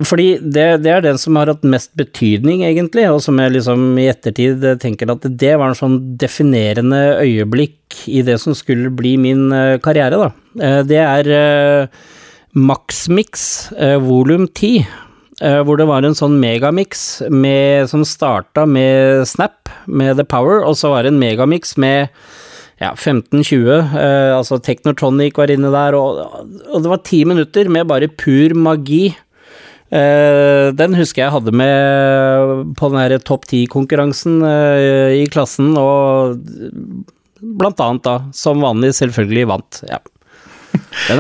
[0.01, 3.83] Fordi det, det er den som har hatt mest betydning, egentlig, og som jeg liksom
[4.01, 9.19] i ettertid tenker at det var en sånn definerende øyeblikk i det som skulle bli
[9.21, 10.31] min eh, karriere, da.
[10.65, 12.03] Eh, Det er eh,
[12.57, 13.71] Maxmix
[14.05, 14.87] volum 10.
[15.43, 17.21] eh, Hvor det var en sånn megamix
[17.93, 22.09] som starta med Snap, med The Power, og så var det en megamix med
[22.83, 23.95] ja, 15-20.
[23.95, 26.23] Eh, altså Technotronic var inne der, og,
[26.67, 29.13] og, det var ti minutter med bare pur magi.
[29.93, 36.39] Eh, den husker jeg hadde med på den her topp ti-konkurransen eh, i klassen, og
[37.43, 39.83] blant annet da, som vanlig, selvfølgelig vant.
[39.91, 40.01] Ja.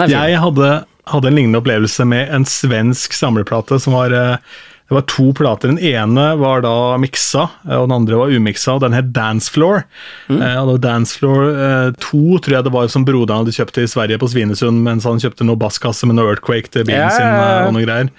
[0.08, 0.68] Jeg hadde,
[1.10, 4.54] hadde, en lignende opplevelse med en svensk samleplate som var eh,
[4.92, 5.70] det var to plater.
[5.72, 8.74] Den ene var da miksa, og den andre var umiksa.
[8.74, 9.86] og Den het Dancefloor.
[10.28, 10.42] Mm.
[10.44, 14.20] Eh, og Dancefloor eh, 2 tror jeg det var som broderen hadde kjøpt i Sverige,
[14.20, 17.16] på Svinesund, mens han kjøpte noe basskasse med noe Earthquake til bilen yeah.
[17.16, 17.70] sin.
[17.70, 18.12] Og noe greier.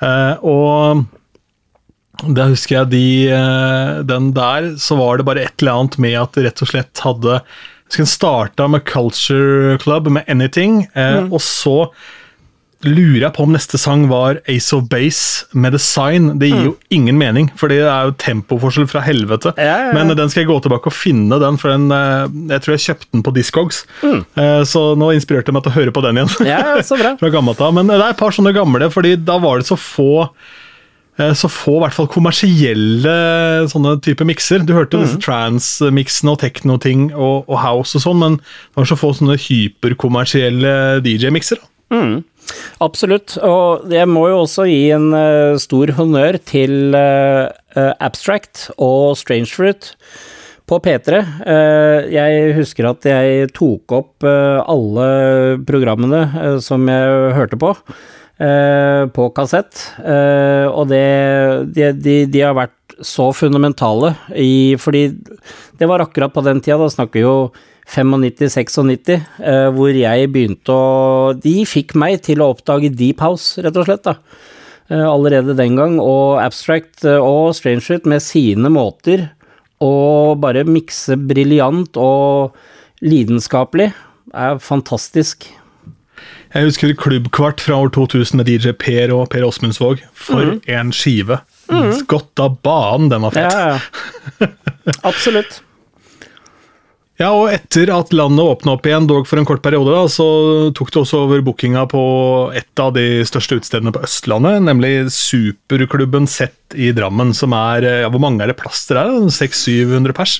[0.00, 1.04] Eh, og
[2.36, 3.04] da husker jeg de,
[4.04, 7.00] den der, så var det bare et eller annet med at det rett og slett
[7.00, 7.38] hadde
[7.90, 11.30] jeg starta med Culture Club, med Anything, mm.
[11.32, 11.90] og så
[12.86, 16.30] lurer jeg på om neste sang var Ace of Base med Design.
[16.40, 16.68] Det gir mm.
[16.70, 19.52] jo ingen mening, for det er jo tempoforskjell fra helvete.
[19.60, 19.96] Ja, ja, ja.
[19.96, 22.24] Men den skal jeg gå tilbake og finne, den, for den, eh,
[22.54, 23.82] jeg tror jeg kjøpte den på Discogs.
[24.00, 24.22] Mm.
[24.24, 26.32] Eh, så nå inspirerte jeg meg til å høre på den igjen.
[26.48, 27.14] Ja, så bra.
[27.20, 27.76] fra gammelt av.
[27.76, 30.10] Men det er et par sånne gamle, fordi da var det så få
[31.20, 33.16] eh, så få i hvert fall kommersielle
[33.68, 34.64] sånne type mikser.
[34.64, 35.04] Du hørte mm.
[35.04, 39.36] disse trans-miksene og tekno-ting og, og, house og sånn, men det var så få sånne
[39.36, 40.74] hyperkommersielle
[41.04, 41.60] DJ-mikser.
[41.90, 42.20] Mm.
[42.80, 47.50] Absolutt, og jeg må jo også gi en uh, stor honnør til uh,
[48.00, 49.90] Abstract og Strange Fruit
[50.70, 51.20] på P3.
[51.44, 55.10] Uh, jeg husker at jeg tok opp alle
[55.68, 57.74] programmene som jeg hørte på,
[58.40, 61.00] på kassett, og det
[61.76, 65.02] de, de, de, har vært så fundamentale i Fordi
[65.76, 67.34] det var akkurat på den tida, da snakker vi jo
[67.90, 73.76] 95-96, eh, hvor jeg begynte å De fikk meg til å oppdage Deep House, rett
[73.76, 74.18] og slett, da.
[74.90, 79.28] Eh, allerede den gang, og Abstract eh, og Strange med sine måter
[79.80, 82.56] å bare mikse briljant og
[83.00, 83.90] lidenskapelig
[84.36, 85.48] er fantastisk.
[86.50, 90.02] Jeg husker Klubbkvart fra år 2000 med DJ Per og Per Åsmundsvåg.
[90.12, 90.60] For mm.
[90.74, 91.38] en skive!
[91.70, 91.92] Mm.
[92.10, 93.54] Godt av banen, den var fett.
[93.54, 94.48] Ja, ja.
[95.10, 95.60] Absolutt.
[97.20, 100.24] Ja, og etter at landet åpna opp igjen, dog for en kort periode, da, så
[100.76, 102.04] tok det også over bookinga på
[102.56, 108.08] et av de største utestedene på Østlandet, nemlig Superklubben Sett i Drammen, som er ja,
[108.08, 109.12] Hvor mange er det plass til der?
[109.36, 110.38] 600-700 pers?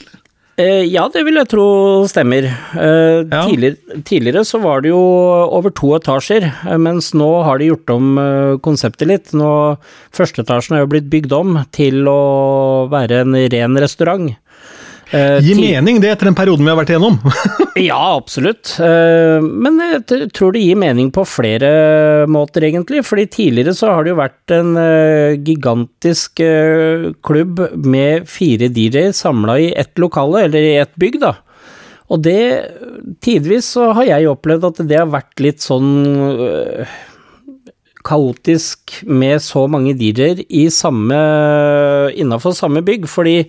[0.61, 1.66] Eh, ja, det vil jeg tro
[2.11, 2.49] stemmer.
[2.49, 7.70] Eh, tidligere, tidligere, så var det jo over to etasjer, eh, mens nå har de
[7.70, 8.20] gjort om
[8.64, 9.33] konseptet litt.
[9.37, 9.51] Nå,
[10.16, 14.33] Førsteetasjen er jo blitt bygd om til å være en ren restaurant.
[15.11, 17.17] Uh, Gir mening det etter den perioden vi har vært igjennom?
[17.91, 18.77] ja, absolutt.
[18.79, 21.71] Uh, men jeg tror det gir mening på flere
[22.31, 23.03] måter, egentlig.
[23.07, 26.43] fordi tidligere så har det jo vært en uh, gigantisk
[27.27, 31.35] klubb med fire DJ-er samla i ett lokale, eller i ett bygg, da.
[32.11, 32.41] Og det
[33.23, 35.91] Tidvis så har jeg opplevd at det har vært litt sånn
[38.07, 41.19] kaotisk med så mange DJ-er i samme
[42.19, 43.45] innafor samme bygg, fordi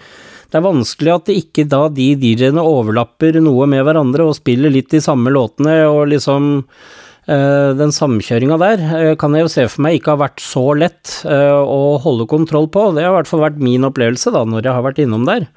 [0.52, 4.74] det er vanskelig at det ikke da de DJ-ene overlapper noe med hverandre og spiller
[4.74, 9.66] litt de samme låtene og liksom uh, Den samkjøringa der uh, kan jeg jo se
[9.72, 12.90] for meg ikke har vært så lett uh, å holde kontroll på.
[12.98, 15.48] Det har i hvert fall vært min opplevelse da, når jeg har vært innom der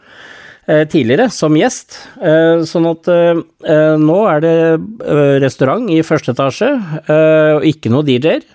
[0.65, 1.99] tidligere, som gjest.
[2.65, 3.09] Sånn at
[4.01, 4.53] nå er det
[5.43, 6.71] restaurant i første etasje,
[7.59, 8.47] og ikke noe DJ-er.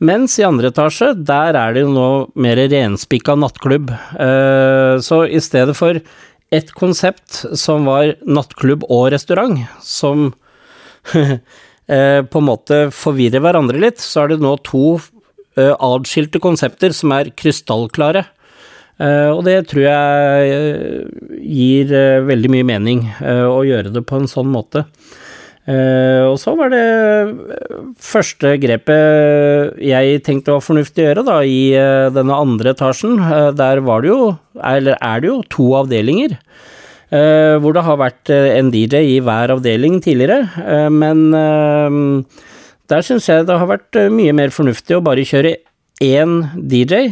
[0.00, 2.08] Mens i andre etasje, der er det jo nå
[2.40, 3.90] mer renspikka nattklubb.
[3.92, 6.00] Eh, så i stedet for
[6.50, 10.30] et konsept som var nattklubb og restaurant, som
[11.12, 16.96] eh, på en måte forvirrer hverandre litt, så er det nå to eh, adskilte konsepter
[16.96, 18.24] som er krystallklare.
[19.00, 20.56] Og det tror jeg
[21.40, 21.92] gir
[22.28, 24.82] veldig mye mening å gjøre det på en sånn måte.
[25.68, 27.32] Uh, og så var det eh,
[28.00, 33.18] første grepet jeg tenkte var fornuftig å gjøre, da, i uh, denne andre etasjen.
[33.58, 36.38] Der var det jo, eller er det jo, to avdelinger.
[37.10, 40.46] hvor det har vært en DJ i hver avdeling tidligere.
[40.94, 41.32] men
[42.86, 45.56] der syns jeg det har vært mye mer fornuftig å bare kjøre
[46.06, 47.10] én DJ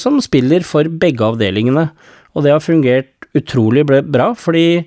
[0.00, 1.90] som spiller for begge avdelingene.
[2.32, 4.86] Og det har fungert utrolig bra, fordi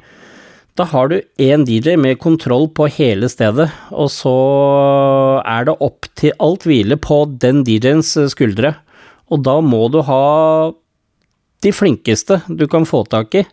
[0.78, 4.34] da har du én DJ med kontroll på hele stedet, og så
[5.42, 8.76] er det opp til alt hvile på den DJ-ens skuldre.
[9.34, 10.24] Og da må du ha
[11.66, 13.44] de flinkeste du kan få tak i,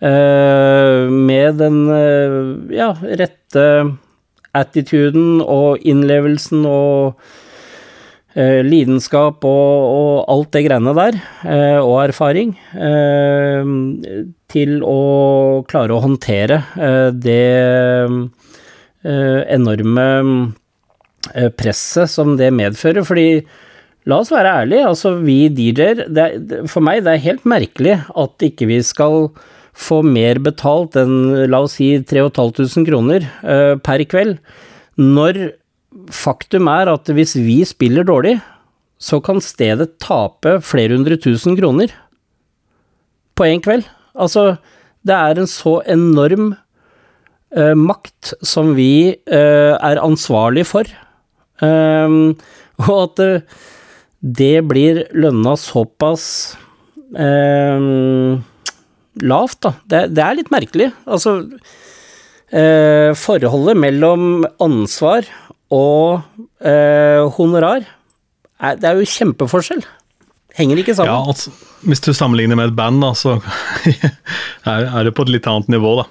[0.00, 3.66] uh, med den uh, ja, rette
[4.54, 7.43] attituden og innlevelsen og eh,
[8.34, 13.68] lidenskap og, og, alt det greiene der, eh, og erfaring, eh,
[14.54, 17.44] til å klare å håndtere eh, det
[19.04, 20.06] eh, enorme
[21.34, 23.06] eh, presset som det medfører.
[23.06, 23.28] Fordi
[24.04, 26.02] La oss være ærlige, altså vi DJ-er
[26.68, 29.30] For meg det er helt merkelig at ikke vi skal
[29.72, 31.14] få mer betalt enn
[31.48, 33.24] la oss si 3500 kroner
[33.80, 34.36] per kveld,
[35.00, 35.40] når
[36.12, 38.38] faktum er at hvis vi spiller dårlig,
[38.98, 41.92] så kan stedet tape flere hundre tusen kroner
[43.34, 43.86] på én kveld.
[44.14, 44.56] Altså,
[45.04, 50.88] det er en så enorm uh, makt som vi uh, er ansvarlig for,
[51.64, 53.20] og at
[54.24, 56.24] det blir lønna såpass
[57.12, 57.84] eh,
[59.22, 59.72] lavt, da.
[59.84, 60.90] Det, det, er litt merkelig.
[61.04, 61.36] Altså
[62.48, 65.28] eh, Forholdet mellom ansvar
[65.74, 66.22] og
[66.62, 67.86] eh, honorar,
[68.60, 69.82] er, det er jo kjempeforskjell.
[70.54, 71.14] Henger ikke sammen.
[71.14, 71.50] Ja, altså,
[71.84, 73.38] hvis du sammenligner med et band, da, så
[74.70, 76.06] er det på et litt annet nivå, da.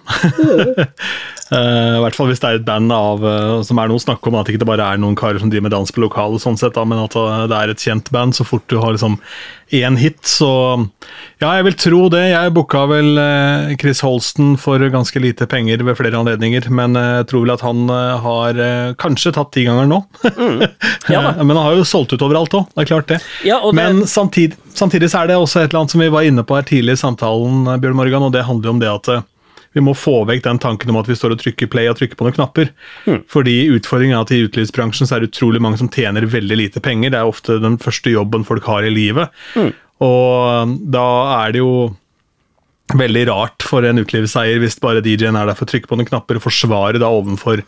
[1.53, 4.25] Uh, I hvert fall hvis det er et band av, uh, som er noe snakk
[4.29, 6.59] om, at det ikke bare er noen karer som driver med dans på lokalet, sånn
[6.59, 8.37] sett, da, men at uh, det er et kjent band.
[8.37, 9.19] Så fort du har liksom
[9.73, 10.51] én hit, så
[11.41, 12.21] Ja, jeg vil tro det.
[12.29, 13.17] Jeg booka vel
[13.81, 17.89] Chris Holsten for ganske lite penger ved flere anledninger, men jeg tror vel at han
[17.89, 18.61] har
[19.01, 20.03] kanskje tatt tigangeren nå.
[20.37, 20.61] Mm.
[21.09, 23.19] Ja, men han har jo solgt ut overalt òg, det er klart det.
[23.49, 23.73] Ja, det...
[23.79, 26.57] Men samtidig, samtidig, så er det også et eller annet som vi var inne på
[26.57, 29.13] her tidlig i samtalen, Bjørn Morgan, og det handler jo om det at
[29.73, 32.17] vi må få vekk den tanken om at vi står og trykker play og trykker
[32.17, 32.69] på noen knapper.
[33.09, 33.23] Mm.
[33.31, 36.83] Fordi utfordringen er at i utelivsbransjen så er det utrolig mange som tjener veldig lite
[36.83, 37.13] penger.
[37.13, 39.33] Det er ofte den første jobben folk har i livet.
[39.57, 39.71] Mm.
[40.05, 41.07] Og da
[41.39, 41.73] er det jo
[42.93, 46.09] veldig rart for en utelivseier hvis bare DJ-en er der for å trykke på noen
[46.11, 47.63] knapper og forsvare da ovenfor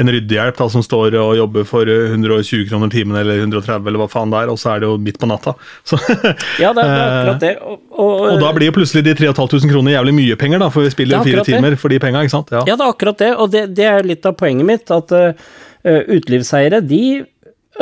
[0.00, 4.08] en ryddehjelp da, som står og jobber for 120 kroner timen eller 130 eller hva
[4.10, 5.54] faen det er, og så er det jo midt på natta.
[5.88, 5.98] Så,
[6.60, 7.52] ja, det, er akkurat det.
[7.66, 10.86] Og, og, og, da blir jo plutselig de 3500 kroner jævlig mye penger, da, for
[10.86, 12.54] vi spiller fire timer for de penga, ikke sant?
[12.54, 12.64] Ja.
[12.68, 12.78] ja.
[12.78, 15.52] det er akkurat det, og det, det er litt av poenget mitt, at uh,
[15.84, 17.04] utelivseiere, de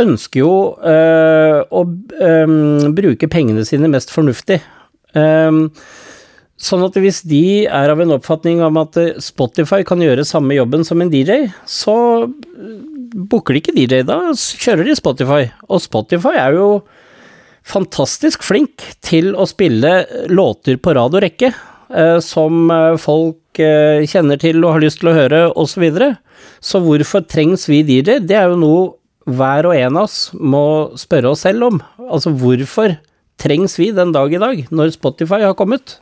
[0.00, 0.52] ønsker jo
[0.82, 4.60] uh, å um, bruke pengene sine mest fornuftig.
[5.14, 5.66] Um,
[6.60, 10.58] Sånn at hvis de er av en oppfatning om at eh, Spotify kan gjøre samme
[10.58, 11.94] jobben som en DJ, så
[12.28, 12.74] eh,
[13.30, 15.46] booker de ikke DJ, da kjører de Spotify.
[15.72, 16.68] Og Spotify er jo
[17.70, 21.52] fantastisk flink til å spille låter på rad og rekke,
[21.96, 22.68] eh, som
[23.00, 25.72] folk kjenner til og har lyst til å høre, osv.
[25.72, 26.10] Så, videre.
[26.62, 28.20] så hvorfor trengs vi DJ?
[28.20, 28.84] Det er jo noe
[29.28, 31.80] hver og en av oss må spørre oss selv om.
[32.10, 32.94] Altså hvorfor
[33.40, 35.98] trengs vi den dag i dag, når Spotify har kommet?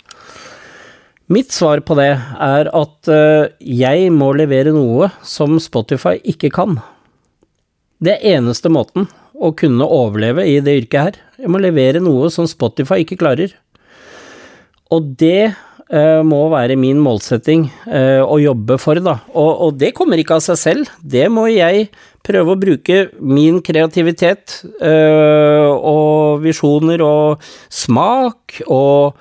[1.28, 2.08] Mitt svar på det
[2.40, 6.78] er at uh, jeg må levere noe som Spotify ikke kan.
[8.00, 9.04] Det er eneste måten
[9.36, 11.20] å kunne overleve i det yrket her.
[11.36, 13.52] Jeg må levere noe som Spotify ikke klarer.
[14.88, 19.18] Og det uh, må være min målsetting uh, å jobbe for, da.
[19.36, 20.98] Og, det kommer ikke av seg selv.
[21.04, 21.90] Det må jeg
[22.24, 29.20] prøve å bruke min kreativitet og visjoner og smak og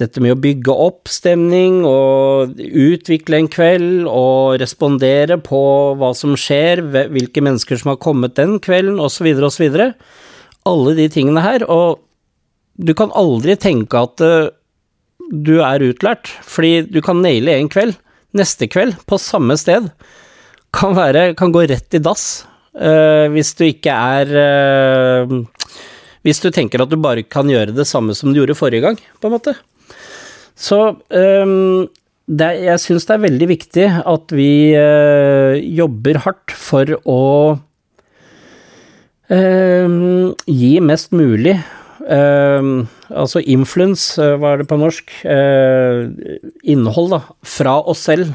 [0.00, 5.60] dette med å bygge opp stemning og utvikle en kveld og respondere på
[6.00, 6.82] hva som skjer,
[7.12, 9.78] hvilke mennesker som har kommet den kvelden, osv., osv.
[10.64, 11.66] Alle de tingene her.
[11.70, 12.00] Og
[12.74, 14.50] du kan aldri tenke at uh,
[15.30, 17.94] du er utlært, fordi du kan naile en kveld.
[18.34, 19.86] Neste kveld, på samme sted,
[20.74, 22.42] kan, være, kan gå rett i dass
[22.74, 25.36] uh, hvis du ikke er uh,
[26.26, 28.98] Hvis du tenker at du bare kan gjøre det samme som du gjorde forrige gang,
[29.20, 29.54] på en måte.
[30.54, 30.78] Så
[31.10, 31.86] um,
[32.24, 37.20] det, jeg syns det er veldig viktig at vi uh, jobber hardt for å
[39.34, 39.96] uh,
[40.46, 41.58] gi mest mulig
[42.06, 42.84] uh,
[43.14, 45.12] Altså influence, hva er det på norsk?
[46.64, 47.20] innhold, da.
[47.46, 48.32] Fra oss selv.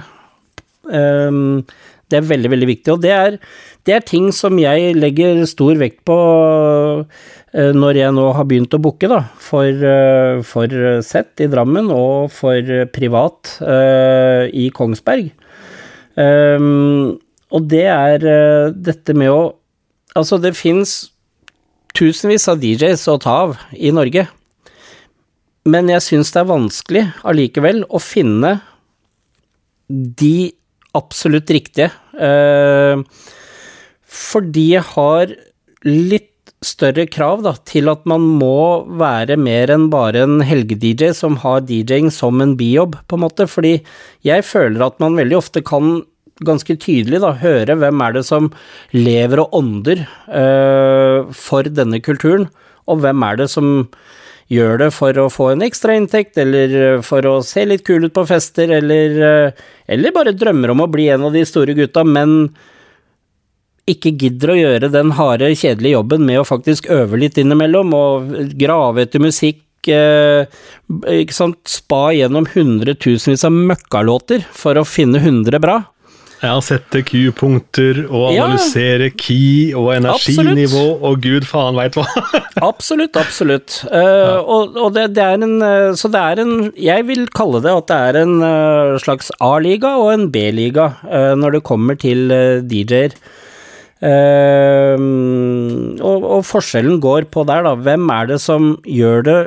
[0.86, 2.94] det er veldig, veldig viktig.
[2.94, 3.36] Og det er,
[3.84, 7.08] det er ting som jeg legger stor vekt på Eh,
[7.54, 9.10] når jeg nå har begynt å booke,
[9.42, 10.74] for, eh, for
[11.06, 15.32] sett i Drammen og for privat uh, i Kongsberg.
[16.20, 17.18] Um,
[17.50, 19.42] og det er uh, dette med å
[20.18, 21.12] Altså, det fins
[21.96, 24.24] tusenvis av DJs å ta av i Norge,
[25.70, 28.56] men jeg syns det er vanskelig allikevel å finne
[29.88, 30.50] de
[30.98, 31.92] absolutt riktige.
[32.18, 33.06] Uh,
[34.10, 35.36] fordi jeg har
[35.86, 36.29] litt
[36.66, 41.64] større krav da, til at man må være mer enn bare en helge-DJ som har
[41.68, 43.48] DJ-ing som en bijobb, på en måte.
[43.48, 43.78] Fordi
[44.28, 46.02] jeg føler at man veldig ofte kan
[46.46, 48.52] ganske tydelig, da, høre hvem er det som
[48.96, 52.48] lever og ånder øh, for denne kulturen,
[52.88, 53.90] og hvem er det som
[54.50, 58.26] gjør det for å få en ekstrainntekt, eller for å se litt kul ut på
[58.30, 62.50] fester, eller, eh, eller bare drømmer om å bli en av de store gutta, men
[63.94, 68.34] ikke gidder å gjøre den harde, kjedelige jobben med å faktisk øve litt innimellom, og
[68.60, 70.46] grave etter musikk, eh,
[71.20, 75.80] ikke sant, spa gjennom hundretusenvis av møkkalåter for å finne hundre bra.
[76.40, 78.46] Ja, sette Q-punkter og Ja.
[78.46, 82.06] analysere key og energinivå og gud faen veit hva.
[82.70, 83.82] Absolutt, absolutt.
[83.92, 87.60] Eh, Og, og det, det er en eh, Så det er en Jeg vil kalle
[87.64, 92.00] det at det er en uh, slags A-liga og en B-liga uh, når det kommer
[92.00, 92.32] til
[92.72, 93.16] DJ-er.
[94.00, 94.96] Eh,
[96.00, 97.76] og, og forskjellen går på der, da.
[97.76, 99.40] Hvem er det som gjør det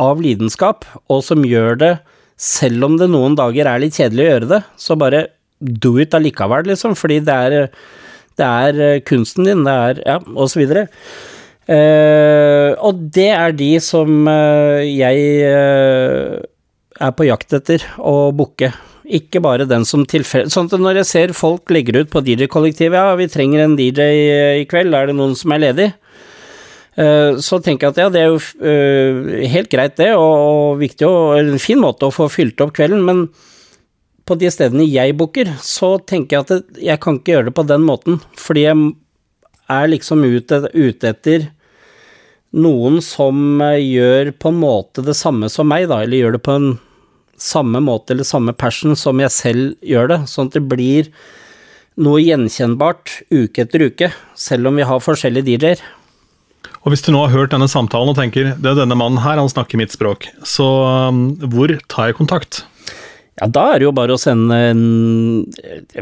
[0.00, 1.94] av lidenskap, og som gjør det
[2.40, 5.26] selv om det noen dager er litt kjedelig å gjøre det, så bare
[5.60, 7.68] do it allikevel, liksom, fordi det er,
[8.40, 10.88] det er eh, kunsten din, det er Ja, og så videre.
[11.64, 16.42] Eh, og det er de som eh, jeg eh,
[17.00, 18.68] er på jakt etter å booke.
[19.04, 22.96] Ikke bare den som tilfeldig Sånn at når jeg ser folk legger ut på DJ-kollektivet
[22.96, 24.06] ja, vi trenger en DJ
[24.62, 25.90] i kveld, er det noen som er ledig?
[26.94, 31.08] Eh, så tenker jeg at ja, det er jo eh, helt greit det, og, viktig
[31.08, 33.26] og en fin måte å få fylt opp kvelden, men
[34.24, 37.66] på de stedene jeg booker, så tenker jeg at jeg kan ikke gjøre det på
[37.68, 38.94] den måten, fordi jeg
[39.74, 41.48] er liksom ute, ute etter
[42.54, 46.44] noen som eh, gjør på en måte det samme som meg, da, eller gjør det
[46.46, 46.74] på en
[47.44, 51.10] samme måte eller samme passion som jeg selv gjør det, sånn at det blir
[52.00, 55.84] noe gjenkjennbart uke etter uke, selv om vi har forskjellige DJ-er.
[56.84, 59.40] Og hvis du nå har hørt denne samtalen og tenker det er denne mannen her,
[59.40, 60.66] han snakker mitt språk, så
[61.08, 62.64] um, hvor tar jeg kontakt?
[63.34, 64.82] Ja, da er det jo bare å sende en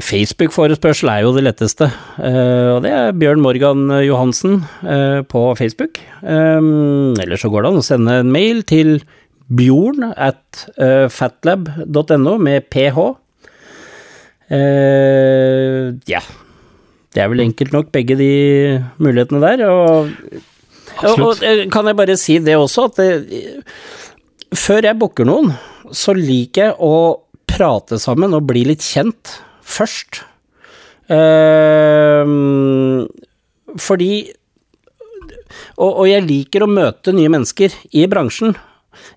[0.05, 1.89] Facebook-forespørsel er jo det letteste.
[2.20, 6.02] Eh, og det er Bjørn Morgan Johansen eh, på Facebook.
[6.20, 8.98] Um, eller så går det an å sende en mail til
[9.48, 13.01] bjorn at eh, fatlab.no med ph.
[14.52, 16.23] Eh, ja.
[17.12, 18.32] Det er vel enkelt nok, begge de
[19.02, 19.64] mulighetene der.
[19.69, 21.43] Og, og, Absolutt.
[21.43, 23.64] og eh, kan jeg bare si det også, at det,
[24.56, 25.52] før jeg booker noen,
[25.93, 26.94] så liker jeg å
[27.52, 30.23] prate sammen og bli litt kjent først.
[31.12, 32.24] Uh,
[33.82, 34.12] fordi
[35.77, 38.55] og, og jeg liker å møte nye mennesker i bransjen.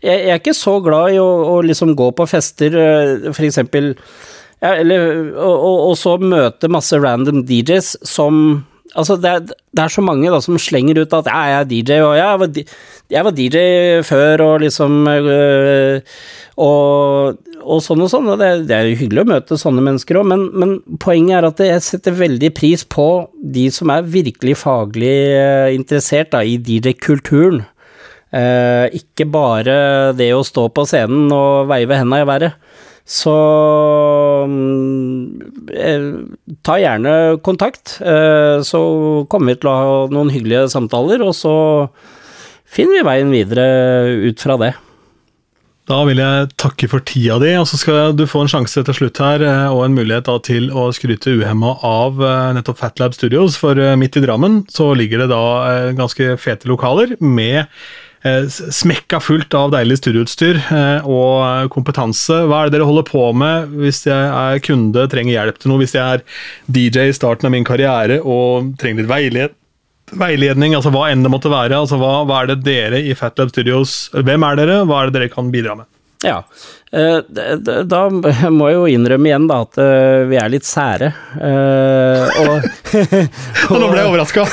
[0.03, 3.35] Jeg, jeg er ikke så glad i å, å liksom gå på fester, f.eks.
[3.37, 3.91] for eksempel
[4.63, 8.63] ja, eller, og, og, og så møte masse random DJs som
[8.95, 9.41] Altså, det er,
[9.75, 12.39] det er så mange da som slenger ut at ja, jeg er DJ, og jeg
[12.39, 12.59] var,
[13.11, 13.63] jeg var DJ
[14.07, 16.13] før, og liksom øh,
[16.63, 20.21] og, og sånn og sånn, og det, det er jo hyggelig å møte sånne mennesker
[20.21, 23.09] òg, men, men poenget er at jeg setter veldig pris på
[23.57, 27.65] de som er virkelig faglig øh, interessert da, i DJ-kulturen.
[28.35, 29.75] Eh, ikke bare
[30.17, 32.57] det å stå på scenen og veive henda i været.
[33.05, 33.31] Så
[34.49, 36.07] mm, eh,
[36.65, 38.81] ta gjerne kontakt, eh, så
[39.31, 41.53] kommer vi til å ha noen hyggelige samtaler, og så
[42.65, 43.69] finner vi veien videre
[44.25, 44.73] ut fra det.
[45.85, 48.97] Da vil jeg takke for tida di, og så skal du få en sjanse til
[48.97, 52.17] slutt her, og en mulighet da til å skryte uhemma av
[52.57, 57.69] nettopp Fatlab Studios, for midt i Drammen så ligger det da ganske fete lokaler med
[58.73, 62.39] smekka fullt av deilig studioutstyr eh, og eh, kompetanse.
[62.49, 65.83] Hva er det dere holder på med hvis jeg er kunde, trenger hjelp til noe,
[65.83, 66.25] hvis jeg er
[66.65, 69.61] DJ i starten av min karriere og trenger litt veiled
[70.13, 71.79] veiledning, altså hva enn det måtte være.
[71.81, 75.17] altså Hva, hva er det dere i Fatlab Studios Hvem er dere, hva er det
[75.17, 75.89] dere kan bidra med?
[76.25, 76.39] Ja,
[76.95, 77.19] eh,
[77.85, 77.99] da
[78.57, 81.11] må jeg jo innrømme igjen da at eh, vi er litt sære.
[81.37, 82.65] eh, Og,
[83.69, 84.45] Og nå ble jeg overraska!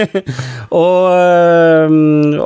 [0.82, 1.94] og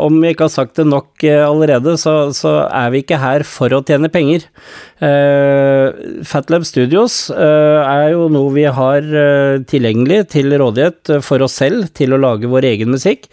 [0.00, 3.72] om vi ikke har sagt det nok allerede, så, så er vi ikke her for
[3.76, 4.44] å tjene penger.
[6.28, 9.06] Fatlab Studios er jo noe vi har
[9.70, 13.30] tilgjengelig til rådighet for oss selv til å lage vår egen musikk.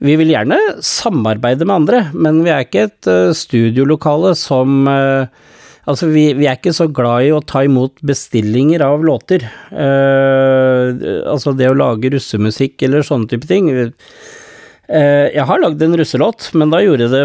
[0.00, 5.46] Vi vil gjerne samarbeide med andre, men vi er ikke et eh, studiolokale som eh,
[5.88, 9.46] Altså, vi, vi er ikke så glad i å ta imot bestillinger av låter.
[9.72, 10.92] Uh,
[11.32, 13.70] altså det å lage russemusikk eller sånne type ting.
[13.72, 17.24] Uh, jeg har lagd en russelåt, men da gjorde jeg det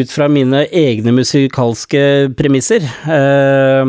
[0.00, 2.00] ut fra mine egne musikalske
[2.38, 2.86] premisser.
[3.04, 3.84] Eh,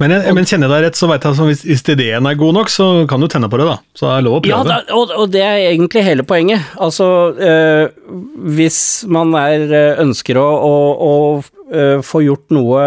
[0.00, 2.36] Men, jeg, men kjenner jeg deg rett, så vet jeg at hvis, hvis ideen er
[2.40, 3.74] god nok, så kan du tenne på det, da.
[3.92, 4.68] Så det er lov å Ja, prøve.
[4.72, 6.70] da, og, og det er egentlig hele poenget.
[6.80, 8.14] Altså, øh,
[8.56, 8.78] hvis
[9.12, 10.70] man er, eh, ønsker å, å,
[11.04, 11.12] å
[11.68, 12.84] øh, få gjort noe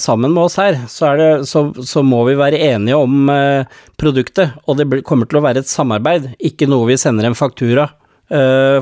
[0.00, 4.56] sammen med oss her, så, det, så, så må vi være enige om øh, produktet,
[4.64, 7.90] og det kommer til å være et samarbeid, ikke noe vi sender en faktura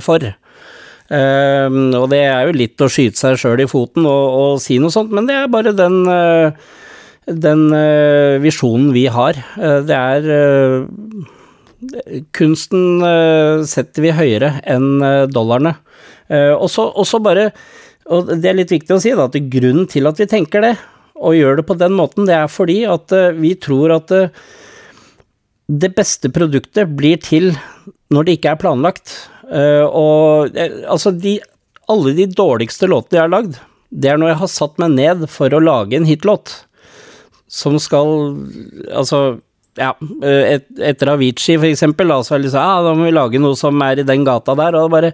[0.00, 0.22] for.
[1.12, 4.94] Og det er jo litt å skyte seg sjøl i foten og, og si noe
[4.94, 5.98] sånt, men det er bare den
[7.26, 9.38] den eh, visjonen vi har.
[9.58, 11.30] Eh, det er eh,
[12.30, 13.02] Kunsten
[13.66, 15.02] setter vi høyere enn
[15.34, 15.72] dollarene.
[16.30, 17.48] Og så bare
[18.06, 20.70] Og det er litt viktig å si, da, at grunnen til at vi tenker det,
[21.18, 24.14] og gjør det på den måten, det er fordi at vi tror at
[25.66, 27.50] det beste produktet blir til
[28.14, 29.18] når det ikke er planlagt.
[29.50, 31.40] Og altså, de,
[31.90, 33.58] alle de dårligste låtene jeg har lagd,
[33.90, 36.60] det er når jeg har satt meg ned for å lage en hitlåt
[37.52, 38.12] som skal
[38.88, 39.22] Altså,
[39.78, 39.92] ja,
[40.24, 43.40] et, etter Avicii for eksempel, da, så er det liksom Ja, da må vi lage
[43.42, 45.12] noe som er i den gata der, og bare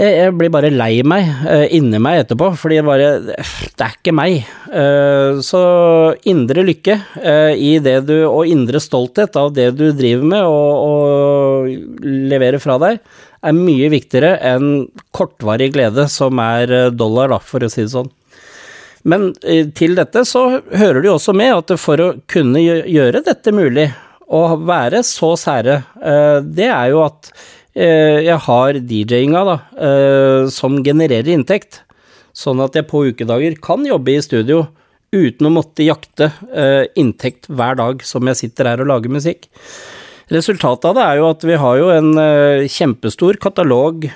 [0.00, 3.96] jeg, jeg blir bare lei meg eh, inni meg etterpå, fordi det bare Det er
[3.98, 4.46] ikke meg.
[4.72, 5.60] Eh, så
[6.30, 10.70] indre lykke eh, i det du Og indre stolthet av det du driver med og,
[10.86, 13.02] og leverer fra deg,
[13.40, 17.92] er mye viktigere enn kortvarig glede, som er eh, dollar, da, for å si det
[17.92, 18.10] sånn.
[19.08, 23.24] Men eh, til dette så hører det jo også med at for å kunne gjøre
[23.26, 23.88] dette mulig,
[24.30, 27.30] å være så sære, eh, det er jo at
[27.74, 29.56] eh, jeg har DJ-inga da,
[30.52, 31.82] som genererer inntekt.
[32.36, 34.68] Sånn at jeg på ukedager kan jobbe i studio
[35.10, 36.28] uten å måtte jakte
[36.94, 39.48] inntekt hver dag som jeg sitter her og lager musikk.
[40.30, 42.12] Resultatet av det er jo at vi har jo en
[42.70, 44.06] kjempestor katalog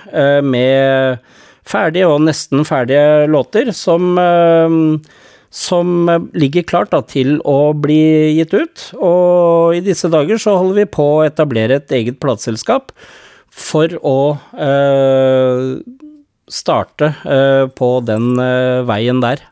[0.46, 1.18] med
[1.68, 4.78] ferdige og nesten ferdige låter som, eh,
[5.50, 8.88] som ligger klart da, til å bli gitt ut.
[8.98, 12.92] Og i disse dager så holder vi på å etablere et eget plateselskap
[13.54, 14.18] for å
[14.58, 15.74] eh,
[16.50, 19.42] starte eh, på den eh, veien der.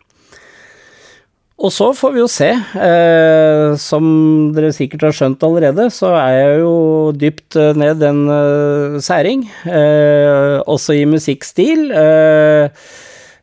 [1.63, 2.49] Og så får vi jo se.
[2.51, 4.07] Eh, som
[4.55, 6.75] dere sikkert har skjønt allerede, så er jeg jo
[7.15, 9.45] dypt eh, ned en eh, særing.
[9.71, 11.85] Eh, også i musikkstil.
[11.95, 12.89] Eh,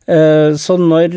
[0.04, 1.16] eh, så når,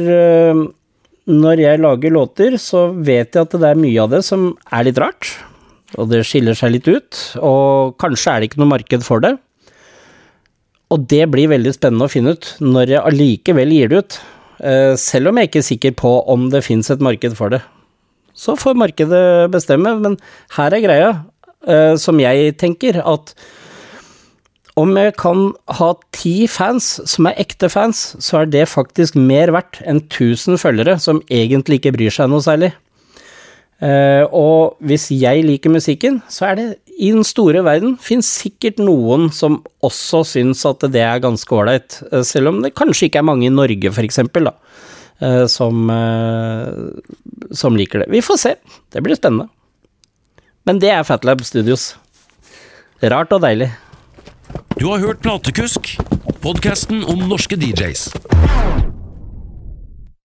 [1.27, 4.87] når jeg lager låter, så vet jeg at det er mye av det som er
[4.87, 5.33] litt rart.
[5.99, 7.19] Og det skiller seg litt ut.
[7.43, 9.35] Og kanskje er det ikke noe marked for det.
[10.93, 14.17] Og det blir veldig spennende å finne ut når jeg allikevel gir det ut.
[14.63, 17.59] Eh, selv om jeg ikke er sikker på om det fins et marked for det.
[18.33, 20.15] Så får markedet bestemme, men
[20.55, 21.11] her er greia,
[21.67, 23.35] eh, som jeg tenker, at
[24.75, 29.51] om jeg kan ha ti fans som er ekte fans, så er det faktisk mer
[29.53, 32.71] verdt enn 1000 følgere som egentlig ikke bryr seg noe særlig.
[33.83, 38.79] Eh, og hvis jeg liker musikken, så er det i den store verden fins sikkert
[38.79, 43.23] noen som også syns at det er ganske ålreit, eh, selv om det kanskje ikke
[43.23, 44.53] er mange i Norge, for eksempel, da,
[45.19, 45.91] eh, som,
[47.51, 48.11] som liker det.
[48.13, 48.55] Vi får se,
[48.93, 49.49] det blir spennende.
[50.63, 51.95] Men det er Fatlab Studios.
[53.03, 53.73] Rart og deilig.
[54.79, 55.97] Du har hørt Platekusk,
[56.45, 58.13] podkasten om norske DJs.